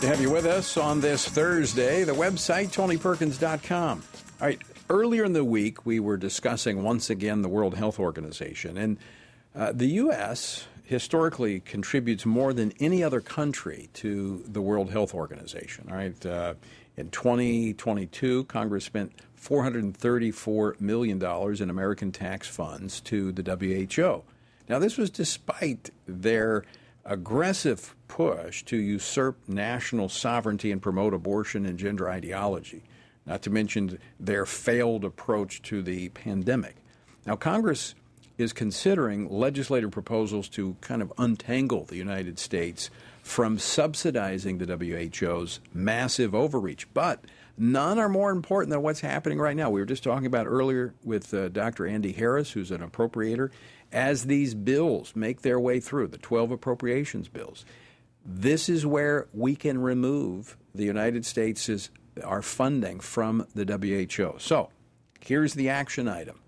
[0.00, 2.04] To have you with us on this Thursday.
[2.04, 4.02] The website, TonyPerkins.com.
[4.40, 8.78] All right, earlier in the week, we were discussing once again the World Health Organization.
[8.78, 8.96] And
[9.54, 10.66] uh, the U.S.
[10.84, 15.88] historically contributes more than any other country to the World Health Organization.
[15.90, 16.54] All right, uh,
[16.96, 21.22] in 2022, Congress spent $434 million
[21.62, 24.22] in American tax funds to the WHO.
[24.66, 26.64] Now, this was despite their
[27.04, 32.82] aggressive push to usurp national sovereignty and promote abortion and gender ideology,
[33.26, 36.76] not to mention their failed approach to the pandemic.
[37.26, 37.94] Now, Congress
[38.38, 42.90] is considering legislative proposals to kind of untangle the United States
[43.22, 46.92] from subsidizing the WHO's massive overreach.
[46.94, 47.24] But
[47.58, 49.70] none are more important than what's happening right now.
[49.70, 51.86] We were just talking about earlier with uh, Dr.
[51.86, 53.50] Andy Harris, who's an appropriator
[53.92, 57.64] as these bills make their way through, the 12 appropriations bills,
[58.24, 61.90] this is where we can remove the United States'
[62.24, 64.38] our funding from the WHO.
[64.38, 64.70] So
[65.20, 66.40] here's the action item.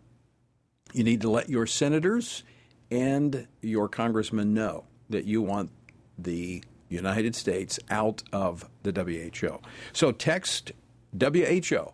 [0.92, 2.44] You need to let your senators
[2.90, 5.70] and your congressmen know that you want
[6.18, 9.60] the United States out of the WHO.
[9.92, 10.72] So text
[11.18, 11.92] WHO,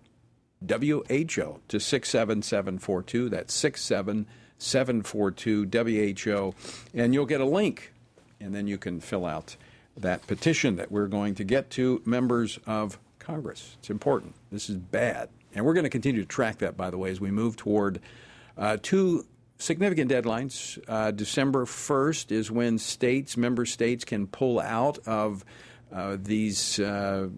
[0.67, 3.29] WHO to 67742.
[3.29, 4.27] That's 67742.
[4.59, 6.55] 742 WHO,
[6.95, 7.93] and you'll get a link,
[8.41, 9.57] and then you can fill out
[9.97, 13.77] that petition that we're going to get to members of Congress.
[13.79, 14.35] It's important.
[14.51, 15.29] This is bad.
[15.55, 18.01] And we're going to continue to track that, by the way, as we move toward
[18.57, 19.27] uh, two
[19.59, 20.79] significant deadlines.
[20.87, 25.45] Uh, December 1st is when states, member states, can pull out of
[25.93, 27.29] uh, these uh,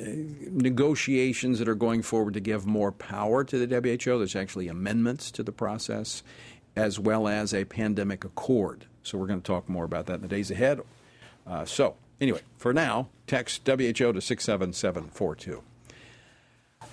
[0.00, 4.18] negotiations that are going forward to give more power to the WHO.
[4.18, 6.22] There's actually amendments to the process,
[6.76, 8.86] as well as a pandemic accord.
[9.02, 10.80] So we're going to talk more about that in the days ahead.
[11.46, 15.62] Uh, so, anyway, for now, text WHO to 67742.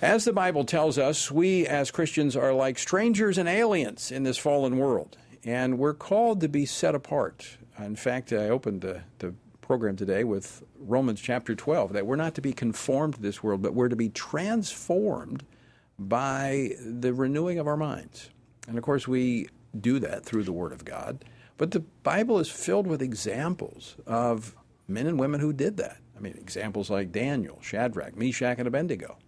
[0.00, 4.38] As the Bible tells us, we as Christians are like strangers and aliens in this
[4.38, 7.56] fallen world, and we're called to be set apart.
[7.78, 9.34] In fact, I opened the, the
[9.68, 13.60] program today with Romans chapter 12 that we're not to be conformed to this world,
[13.60, 15.44] but we're to be transformed
[15.98, 18.30] by the renewing of our minds.
[18.66, 21.22] And of course, we do that through the Word of God.
[21.58, 24.56] But the Bible is filled with examples of
[24.88, 25.98] men and women who did that.
[26.16, 29.18] I mean, examples like Daniel, Shadrach, Meshach, and Abednego.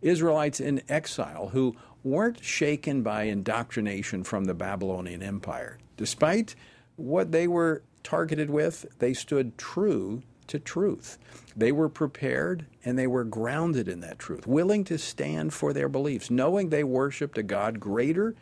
[0.00, 5.76] Israelites in exile who weren't shaken by indoctrination from the Babylonian Empire.
[5.98, 6.54] Despite
[6.96, 11.18] what they were targeted with, they stood true to truth.
[11.56, 15.88] They were prepared and they were grounded in that truth, willing to stand for their
[15.88, 18.34] beliefs, knowing they worshiped a God greater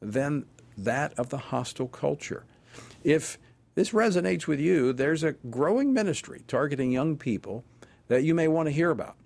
[0.00, 0.46] than
[0.76, 2.44] that of the hostile culture.
[3.02, 3.38] If
[3.74, 7.64] this resonates with you, there's a growing ministry targeting young people
[8.08, 9.16] that you may want to hear about.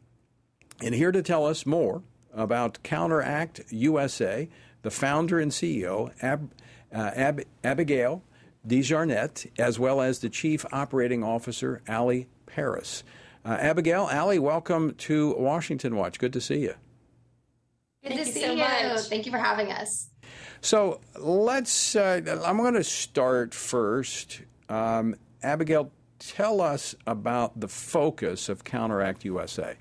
[0.82, 2.02] And here to tell us more
[2.34, 4.48] about Counteract USA,
[4.82, 6.52] the founder and CEO, Ab,
[6.92, 8.22] uh, Ab, Abigail
[8.66, 13.02] DeJarnatt, as well as the Chief Operating Officer, Allie Paris.
[13.44, 16.18] Uh, Abigail, Allie, welcome to Washington Watch.
[16.18, 16.74] Good to see you.
[18.02, 18.46] Good Thank to see you.
[18.46, 18.98] So you.
[18.98, 20.10] Thank you for having us.
[20.60, 24.42] So let's, uh, I'm going to start first.
[24.68, 25.90] Um, Abigail,
[26.20, 29.76] tell us about the focus of Counteract USA.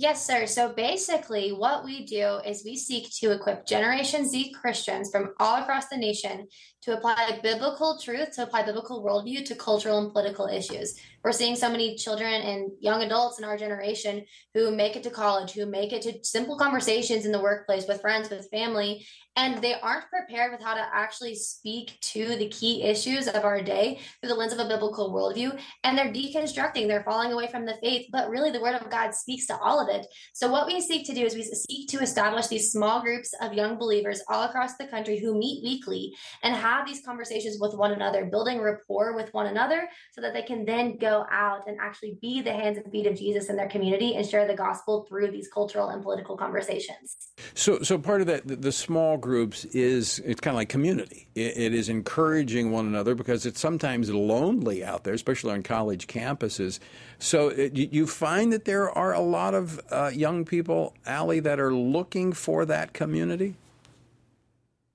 [0.00, 0.46] Yes, sir.
[0.46, 5.60] So basically, what we do is we seek to equip Generation Z Christians from all
[5.60, 6.48] across the nation
[6.80, 10.98] to apply biblical truth, to apply biblical worldview to cultural and political issues.
[11.22, 15.10] We're seeing so many children and young adults in our generation who make it to
[15.10, 19.06] college, who make it to simple conversations in the workplace with friends, with family,
[19.36, 23.62] and they aren't prepared with how to actually speak to the key issues of our
[23.62, 25.58] day through the lens of a biblical worldview.
[25.84, 29.14] And they're deconstructing, they're falling away from the faith, but really the word of God
[29.14, 30.06] speaks to all of it.
[30.34, 33.54] So, what we seek to do is we seek to establish these small groups of
[33.54, 36.12] young believers all across the country who meet weekly
[36.42, 40.42] and have these conversations with one another, building rapport with one another so that they
[40.42, 43.68] can then go out and actually be the hands and feet of Jesus in their
[43.68, 47.16] community and share the gospel through these cultural and political conversations.
[47.54, 51.28] So, so part of that, the, the small groups is it's kind of like community.
[51.34, 56.06] It, it is encouraging one another because it's sometimes lonely out there, especially on college
[56.06, 56.78] campuses.
[57.18, 61.60] So it, you find that there are a lot of uh, young people, Allie, that
[61.60, 63.56] are looking for that community.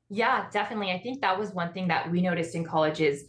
[0.10, 0.92] Yeah, definitely.
[0.92, 3.26] I think that was one thing that we noticed in colleges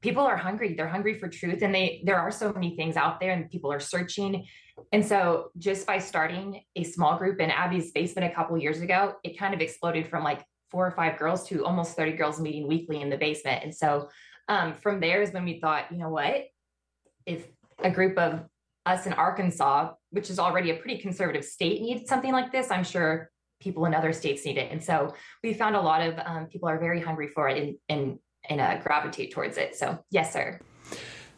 [0.00, 0.74] people are hungry.
[0.74, 3.72] They're hungry for truth and they there are so many things out there and people
[3.72, 4.46] are searching.
[4.92, 9.14] And so just by starting a small group in abby's basement a couple years ago
[9.24, 12.68] it kind of exploded from like four or five girls to almost 30 girls meeting
[12.68, 13.64] weekly in the basement.
[13.64, 14.08] And so
[14.48, 16.44] um, from there is when we thought you know what?
[17.26, 17.46] If
[17.82, 18.44] a group of
[18.86, 22.82] us in arkansas which is already a pretty conservative state needs something like this i'm
[22.82, 23.30] sure
[23.60, 24.70] people in other states need it.
[24.70, 27.76] And so we found a lot of um, people are very hungry for it and,
[27.88, 28.18] and
[28.48, 29.76] and uh, gravitate towards it.
[29.76, 30.60] So, yes, sir.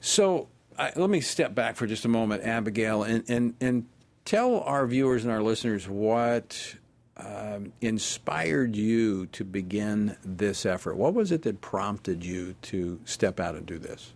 [0.01, 0.49] So,
[0.97, 3.87] let me step back for just a moment, Abigail, and and and
[4.25, 6.77] tell our viewers and our listeners what
[7.17, 10.97] um, inspired you to begin this effort.
[10.97, 14.13] What was it that prompted you to step out and do this?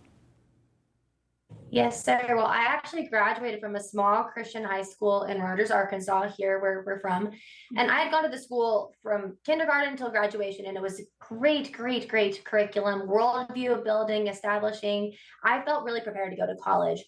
[1.75, 2.21] Yes, sir.
[2.29, 6.83] Well, I actually graduated from a small Christian high school in Rogers, Arkansas, here where
[6.85, 7.27] we're from.
[7.27, 7.77] Mm-hmm.
[7.77, 11.73] And I had gone to the school from kindergarten until graduation, and it was great,
[11.73, 15.13] great, great curriculum, worldview building, establishing.
[15.43, 17.03] I felt really prepared to go to college.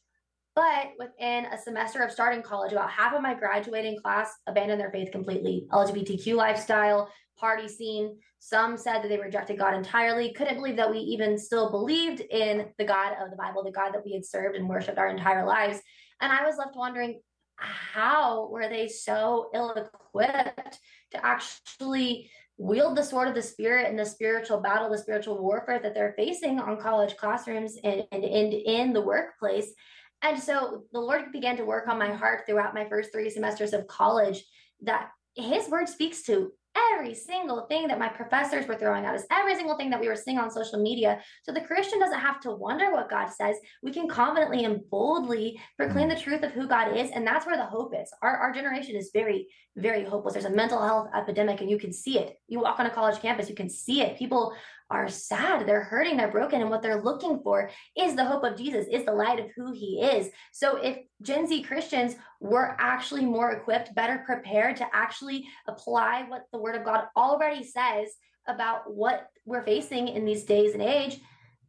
[0.53, 4.91] But within a semester of starting college, about half of my graduating class abandoned their
[4.91, 5.65] faith completely.
[5.71, 8.17] LGBTQ lifestyle, party scene.
[8.39, 12.67] Some said that they rejected God entirely, couldn't believe that we even still believed in
[12.77, 15.45] the God of the Bible, the God that we had served and worshiped our entire
[15.45, 15.79] lives.
[16.21, 17.21] And I was left wondering,
[17.57, 20.79] how were they so ill equipped
[21.11, 25.79] to actually wield the sword of the spirit and the spiritual battle, the spiritual warfare
[25.79, 29.73] that they're facing on college classrooms and, and, and in the workplace?
[30.21, 33.73] And so the Lord began to work on my heart throughout my first three semesters
[33.73, 34.43] of college
[34.81, 36.51] that his word speaks to
[36.93, 40.07] every single thing that my professors were throwing at us, every single thing that we
[40.07, 41.19] were seeing on social media.
[41.43, 43.55] So the Christian doesn't have to wonder what God says.
[43.81, 46.15] We can confidently and boldly proclaim mm.
[46.15, 47.11] the truth of who God is.
[47.11, 48.11] And that's where the hope is.
[48.21, 50.33] Our, our generation is very, very hopeless.
[50.33, 52.37] There's a mental health epidemic, and you can see it.
[52.47, 54.17] You walk on a college campus, you can see it.
[54.17, 54.53] People
[54.89, 58.57] are sad, they're hurting, they're broken, and what they're looking for is the hope of
[58.57, 60.29] Jesus, is the light of who he is.
[60.51, 66.43] So if Gen Z Christians were actually more equipped, better prepared to actually apply what
[66.51, 68.09] the word of God already says
[68.47, 71.19] about what we're facing in these days and age,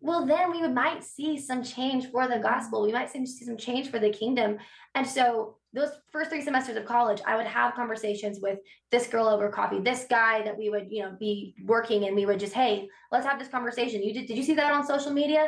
[0.01, 2.83] well, then we might see some change for the gospel.
[2.83, 4.59] We might see some change for the kingdom.
[4.95, 8.59] And so those first three semesters of college, I would have conversations with
[8.91, 12.27] this girl over coffee, this guy that we would, you know, be working and we
[12.27, 14.03] would just, hey, let's have this conversation.
[14.03, 15.47] You did did you see that on social media?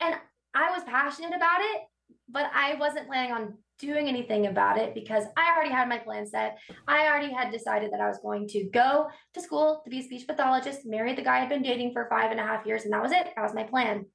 [0.00, 0.14] And
[0.54, 1.82] I was passionate about it,
[2.28, 6.26] but I wasn't planning on doing anything about it because I already had my plan
[6.26, 6.58] set.
[6.86, 10.02] I already had decided that I was going to go to school to be a
[10.02, 12.92] speech pathologist, marry the guy I'd been dating for five and a half years, and
[12.92, 13.28] that was it.
[13.34, 14.06] That was my plan.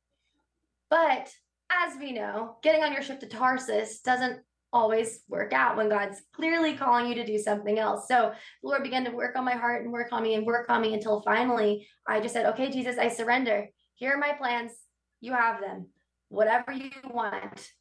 [0.89, 1.29] But
[1.71, 4.39] as we know, getting on your ship to Tarsus doesn't
[4.71, 8.07] always work out when God's clearly calling you to do something else.
[8.07, 10.69] So the Lord began to work on my heart and work on me and work
[10.69, 13.67] on me until finally I just said, okay, Jesus, I surrender.
[13.95, 14.71] Here are my plans.
[15.21, 15.87] You have them.
[16.29, 17.71] Whatever you want,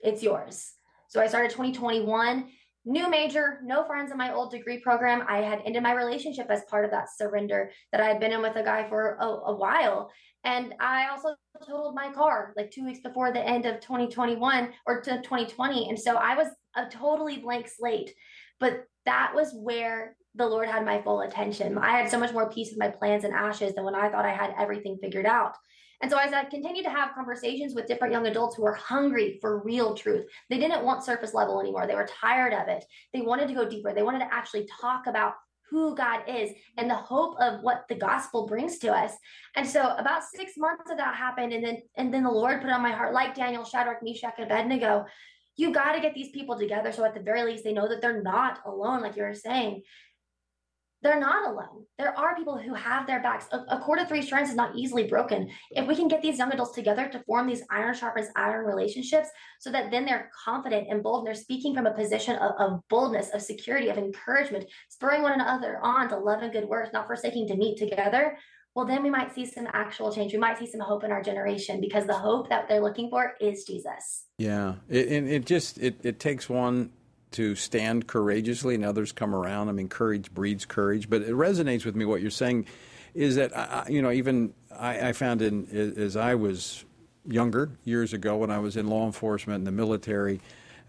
[0.00, 0.72] it's yours.
[1.14, 2.48] So I started 2021,
[2.86, 5.24] new major, no friends in my old degree program.
[5.28, 8.42] I had ended my relationship as part of that surrender that I had been in
[8.42, 10.10] with a guy for a, a while.
[10.42, 15.02] And I also totaled my car like two weeks before the end of 2021 or
[15.02, 15.88] to 2020.
[15.88, 18.12] And so I was a totally blank slate.
[18.58, 21.78] But that was where the Lord had my full attention.
[21.78, 24.26] I had so much more peace with my plans and ashes than when I thought
[24.26, 25.54] I had everything figured out.
[26.02, 29.38] And so as I continued to have conversations with different young adults who were hungry
[29.40, 31.86] for real truth, they didn't want surface level anymore.
[31.86, 32.84] They were tired of it.
[33.12, 33.92] They wanted to go deeper.
[33.92, 35.34] They wanted to actually talk about
[35.70, 39.12] who God is and the hope of what the gospel brings to us.
[39.56, 41.52] And so about six months of that happened.
[41.52, 44.46] And then and then the Lord put on my heart, like Daniel, Shadrach, Meshach, and
[44.46, 45.06] Abednego,
[45.56, 46.92] you got to get these people together.
[46.92, 49.82] So at the very least, they know that they're not alone, like you were saying
[51.04, 51.84] they're not alone.
[51.98, 53.46] There are people who have their backs.
[53.52, 55.50] A, a, cord of three strands is not easily broken.
[55.70, 59.28] If we can get these young adults together to form these iron sharpens iron relationships
[59.60, 62.80] so that then they're confident and bold and they're speaking from a position of, of
[62.88, 67.06] boldness, of security, of encouragement, spurring one another on to love and good works, not
[67.06, 68.38] forsaking to meet together,
[68.74, 70.32] well, then we might see some actual change.
[70.32, 73.34] We might see some hope in our generation because the hope that they're looking for
[73.40, 74.24] is Jesus.
[74.38, 74.74] Yeah.
[74.88, 76.90] It, it, it just, it, it takes one
[77.34, 79.68] to stand courageously and others come around.
[79.68, 81.08] I mean, courage breeds courage.
[81.08, 82.66] But it resonates with me what you're saying
[83.14, 86.84] is that, I, you know, even I, I found in, as I was
[87.26, 90.40] younger years ago when I was in law enforcement and the military,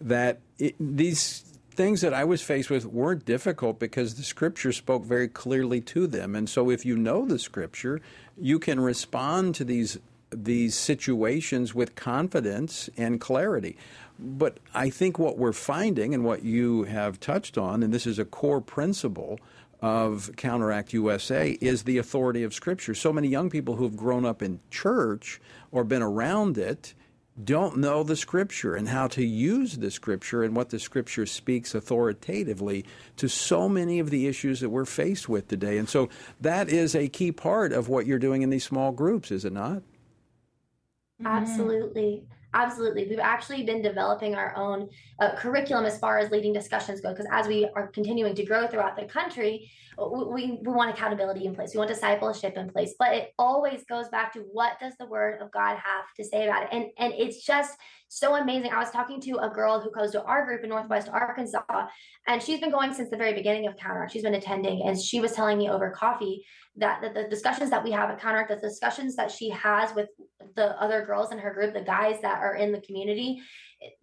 [0.02, 5.04] that it, these things that I was faced with weren't difficult because the scripture spoke
[5.04, 6.36] very clearly to them.
[6.36, 8.02] And so if you know the scripture,
[8.38, 10.00] you can respond to these
[10.32, 13.78] these situations with confidence and clarity.
[14.18, 18.18] But I think what we're finding and what you have touched on, and this is
[18.18, 19.40] a core principle
[19.82, 22.96] of Counteract USA, is the authority of Scripture.
[22.96, 25.42] So many young people who've grown up in church
[25.72, 26.94] or been around it
[27.44, 31.76] don't know the Scripture and how to use the Scripture and what the Scripture speaks
[31.76, 32.86] authoritatively
[33.18, 35.78] to so many of the issues that we're faced with today.
[35.78, 36.08] And so
[36.40, 39.52] that is a key part of what you're doing in these small groups, is it
[39.52, 39.84] not?
[41.26, 42.24] Absolutely.
[42.56, 43.06] Absolutely.
[43.10, 44.90] We've actually been developing our own
[45.20, 48.66] uh, curriculum as far as leading discussions go, because as we are continuing to grow
[48.66, 51.74] throughout the country, we, we want accountability in place.
[51.74, 55.42] We want discipleship in place, but it always goes back to what does the word
[55.42, 56.70] of God have to say about it?
[56.72, 57.78] And, and it's just
[58.16, 58.72] so amazing.
[58.72, 61.62] I was talking to a girl who goes to our group in Northwest Arkansas,
[62.28, 64.14] and she's been going since the very beginning of Counteract.
[64.14, 66.46] She's been attending, and she was telling me over coffee
[66.78, 70.08] that, that the discussions that we have at Counteract, the discussions that she has with
[70.56, 73.42] the other girls in her group, the guys that are in the community,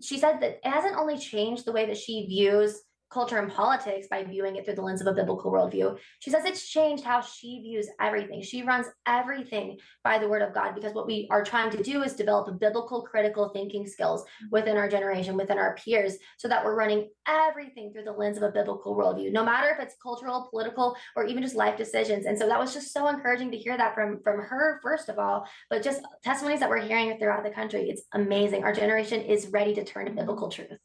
[0.03, 2.83] she said that it hasn't only changed the way that she views
[3.13, 5.99] culture and politics by viewing it through the lens of a biblical worldview.
[6.21, 8.43] She says it's changed how she views everything.
[8.43, 12.03] She runs everything by the word of God because what we are trying to do
[12.03, 14.47] is develop biblical critical thinking skills mm-hmm.
[14.51, 18.43] within our generation, within our peers, so that we're running everything through the lens of
[18.43, 22.27] a biblical worldview, no matter if it's cultural, political, or even just life decisions.
[22.27, 25.19] And so that was just so encouraging to hear that from from her, first of
[25.19, 27.91] all, but just testimonies that we're hearing throughout the country.
[27.91, 28.65] It's amazing.
[28.65, 30.79] Our generation is ready to turn to biblical truth.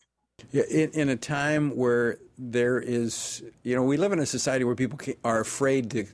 [0.54, 4.76] In, in, a time where there is, you know, we live in a society where
[4.76, 6.06] people are afraid to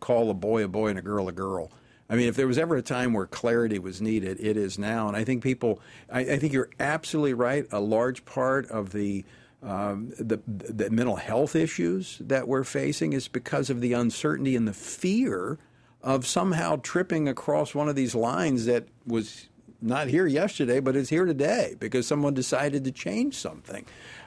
[0.00, 1.70] call a boy a boy and a girl a girl.
[2.10, 5.08] I mean, if there was ever a time where clarity was needed, it is now.
[5.08, 7.66] And I think people, I, I think you're absolutely right.
[7.70, 9.24] A large part of the,
[9.62, 14.66] um, the, the mental health issues that we're facing is because of the uncertainty and
[14.66, 15.56] the fear
[16.02, 19.47] of somehow tripping across one of these lines that was
[19.80, 23.84] not here yesterday, but it's here today because someone decided to change something.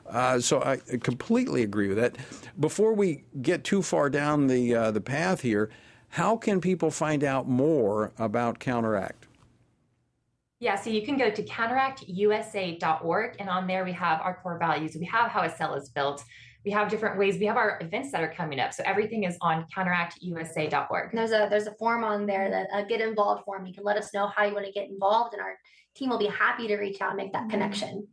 [0.07, 2.17] Uh, so I completely agree with that.
[2.59, 5.69] Before we get too far down the uh, the path here,
[6.09, 9.27] how can people find out more about Counteract?
[10.59, 14.95] Yeah, so you can go to counteractusa.org, and on there we have our core values.
[14.95, 16.23] We have how a cell is built
[16.63, 17.39] we have different ways.
[17.39, 18.73] We have our events that are coming up.
[18.73, 21.11] So everything is on counteractusa.org.
[21.11, 23.65] There's a there's a form on there that a get involved form.
[23.65, 25.57] You can let us know how you want to get involved, and our
[25.95, 27.51] team will be happy to reach out and make that mm-hmm.
[27.51, 28.07] connection.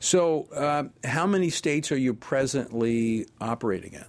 [0.00, 4.04] So, um, how many states are you presently operating in?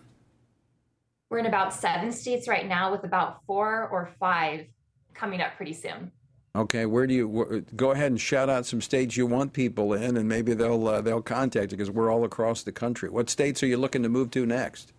[1.30, 4.68] We're in about seven states right now, with about four or five
[5.14, 6.12] coming up pretty soon.
[6.56, 10.18] Okay, where do you go ahead and shout out some states you want people in,
[10.18, 13.10] and maybe they'll uh, they'll contact you because we're all across the country.
[13.10, 14.92] What states are you looking to move to next?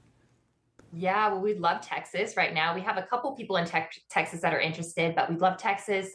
[0.92, 2.74] Yeah, well, we'd love Texas right now.
[2.74, 6.08] We have a couple people in te- Texas that are interested, but we'd love Texas.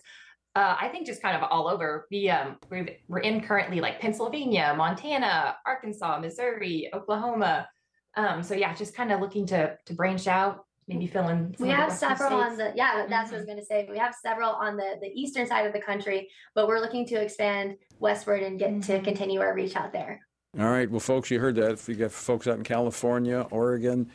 [0.56, 2.08] Uh, I think just kind of all over.
[2.10, 7.68] We um we're, we're in currently like Pennsylvania, Montana, Arkansas, Missouri, Oklahoma.
[8.16, 11.56] Um, so yeah, just kind of looking to to branch out maybe fill in.
[11.60, 13.06] We have several on the yeah.
[13.08, 13.12] That's mm-hmm.
[13.12, 13.46] what I was mm-hmm.
[13.46, 13.88] going to say.
[13.90, 17.16] We have several on the the eastern side of the country, but we're looking to
[17.16, 18.82] expand westward and get mm-hmm.
[18.82, 20.22] to continue our reach out there.
[20.58, 21.72] All right, well, folks, you heard that.
[21.72, 24.10] If you got folks out in California, Oregon,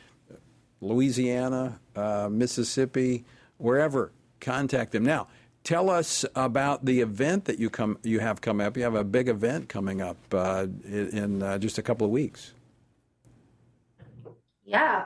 [0.79, 3.25] Louisiana, uh, Mississippi,
[3.57, 5.27] wherever, contact them now.
[5.63, 8.75] Tell us about the event that you come you have come up.
[8.75, 12.11] You have a big event coming up uh, in, in uh, just a couple of
[12.11, 12.55] weeks.
[14.65, 15.03] Yeah,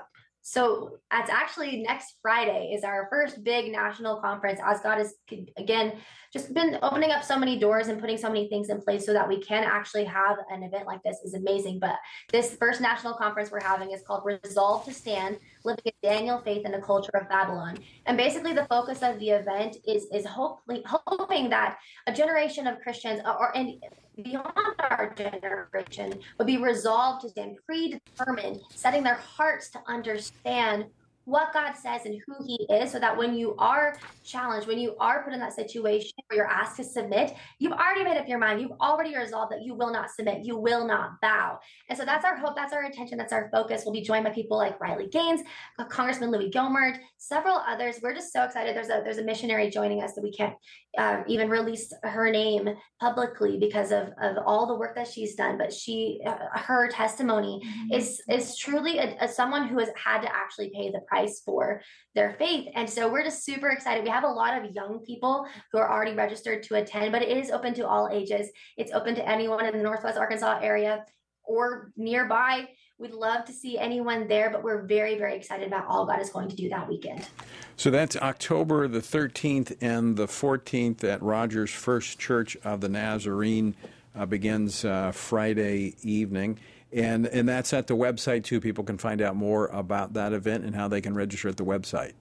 [0.48, 5.16] so it's actually next Friday is our first big national conference as God has
[5.58, 5.94] again
[6.32, 9.14] just been opening up so many doors and putting so many things in place so
[9.14, 11.80] that we can actually have an event like this is amazing.
[11.80, 11.96] But
[12.32, 16.64] this first national conference we're having is called Resolve to Stand, Living a Daniel Faith
[16.64, 17.80] in a Culture of Babylon.
[18.06, 22.80] And basically the focus of the event is is hopefully hoping that a generation of
[22.82, 23.82] Christians or and
[24.24, 30.86] beyond our generation would be resolved to stand predetermined, setting their hearts to understand
[31.26, 34.96] what God says and who He is, so that when you are challenged, when you
[35.00, 38.40] are put in that situation where you're asked to submit, you've already made up your
[38.40, 38.62] mind.
[38.62, 41.60] You've already resolved that you will not submit, you will not bow.
[41.90, 43.84] And so that's our hope, that's our intention, that's our focus.
[43.86, 45.42] We'll be joined by people like Riley Gaines,
[45.80, 48.00] uh, Congressman Louie Gohmert, several others.
[48.02, 48.76] We're just so excited.
[48.76, 50.56] There's a there's a missionary joining us that we can't
[50.98, 52.70] uh, even release her name
[53.00, 55.58] publicly because of of all the work that she's done.
[55.58, 57.94] But she, uh, her testimony mm-hmm.
[57.94, 61.42] is is truly a, a, someone who has had to actually pay the price price
[61.46, 61.82] for
[62.14, 62.68] their faith.
[62.76, 64.04] And so we're just super excited.
[64.04, 67.38] We have a lot of young people who are already registered to attend, but it
[67.38, 68.50] is open to all ages.
[68.78, 71.06] It's open to anyone in the Northwest Arkansas area
[71.44, 72.68] or nearby.
[72.98, 76.30] We'd love to see anyone there, but we're very, very excited about all God is
[76.30, 77.28] going to do that weekend.
[77.76, 83.76] So that's October the 13th and the 14th at Rogers First Church of the Nazarene.
[84.18, 86.58] Uh, begins uh, Friday evening.
[86.96, 88.62] And, and that's at the website too.
[88.62, 91.66] People can find out more about that event and how they can register at the
[91.66, 92.14] website.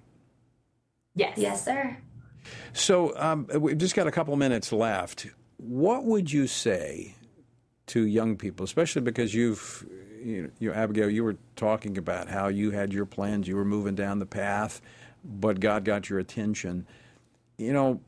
[1.15, 1.39] Yes.
[1.39, 1.97] Yes, sir.
[2.73, 5.29] So um, we've just got a couple minutes left.
[5.59, 7.15] What would you say
[7.87, 9.87] to young people, especially because you've,
[10.23, 13.95] you, know, Abigail, you were talking about how you had your plans, you were moving
[13.95, 14.81] down the path,
[15.25, 16.87] but God got your attention.
[17.59, 18.01] You know,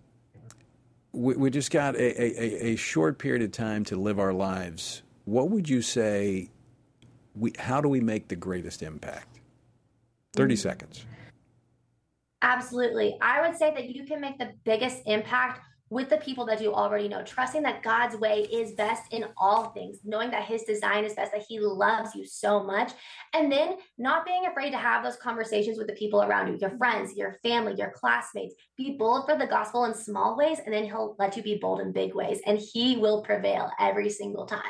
[1.12, 5.02] we, we just got a, a, a short period of time to live our lives.
[5.24, 6.50] What would you say
[7.36, 9.40] we, how do we make the greatest impact?
[10.34, 10.60] 30 mm-hmm.
[10.60, 11.06] seconds.
[12.42, 13.16] Absolutely.
[13.20, 16.74] I would say that you can make the biggest impact with the people that you
[16.74, 21.04] already know, trusting that God's way is best in all things, knowing that His design
[21.04, 22.92] is best, that He loves you so much,
[23.34, 26.76] and then not being afraid to have those conversations with the people around you, your
[26.76, 28.56] friends, your family, your classmates.
[28.76, 31.80] Be bold for the gospel in small ways, and then He'll let you be bold
[31.80, 34.62] in big ways, and He will prevail every single time.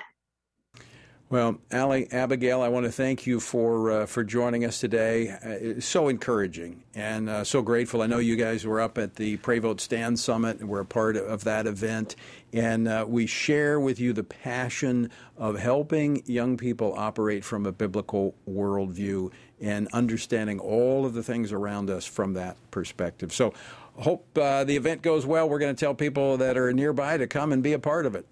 [1.29, 5.31] Well, Allie, Abigail, I want to thank you for uh, for joining us today.
[5.31, 8.01] Uh, it's so encouraging and uh, so grateful.
[8.01, 10.87] I know you guys were up at the Pray Vote Stand Summit and we're a
[10.87, 12.14] part of that event.
[12.53, 17.72] And uh, we share with you the passion of helping young people operate from a
[17.72, 23.33] biblical worldview and understanding all of the things around us from that perspective.
[23.33, 23.53] So,
[23.97, 25.49] hope uh, the event goes well.
[25.49, 28.14] We're going to tell people that are nearby to come and be a part of
[28.14, 28.27] it.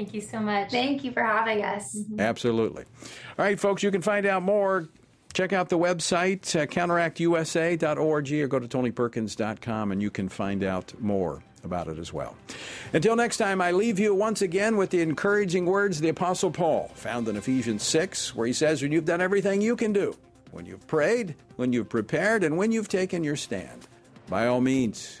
[0.00, 0.70] Thank you so much.
[0.70, 1.94] Thank you for having us.
[1.94, 2.20] Mm-hmm.
[2.20, 2.84] Absolutely.
[3.38, 4.88] All right, folks, you can find out more.
[5.34, 10.94] Check out the website, uh, counteractusa.org, or go to tonyperkins.com and you can find out
[11.00, 12.34] more about it as well.
[12.94, 16.50] Until next time, I leave you once again with the encouraging words of the Apostle
[16.50, 20.16] Paul, found in Ephesians 6, where he says, When you've done everything you can do,
[20.50, 23.86] when you've prayed, when you've prepared, and when you've taken your stand,
[24.30, 25.20] by all means,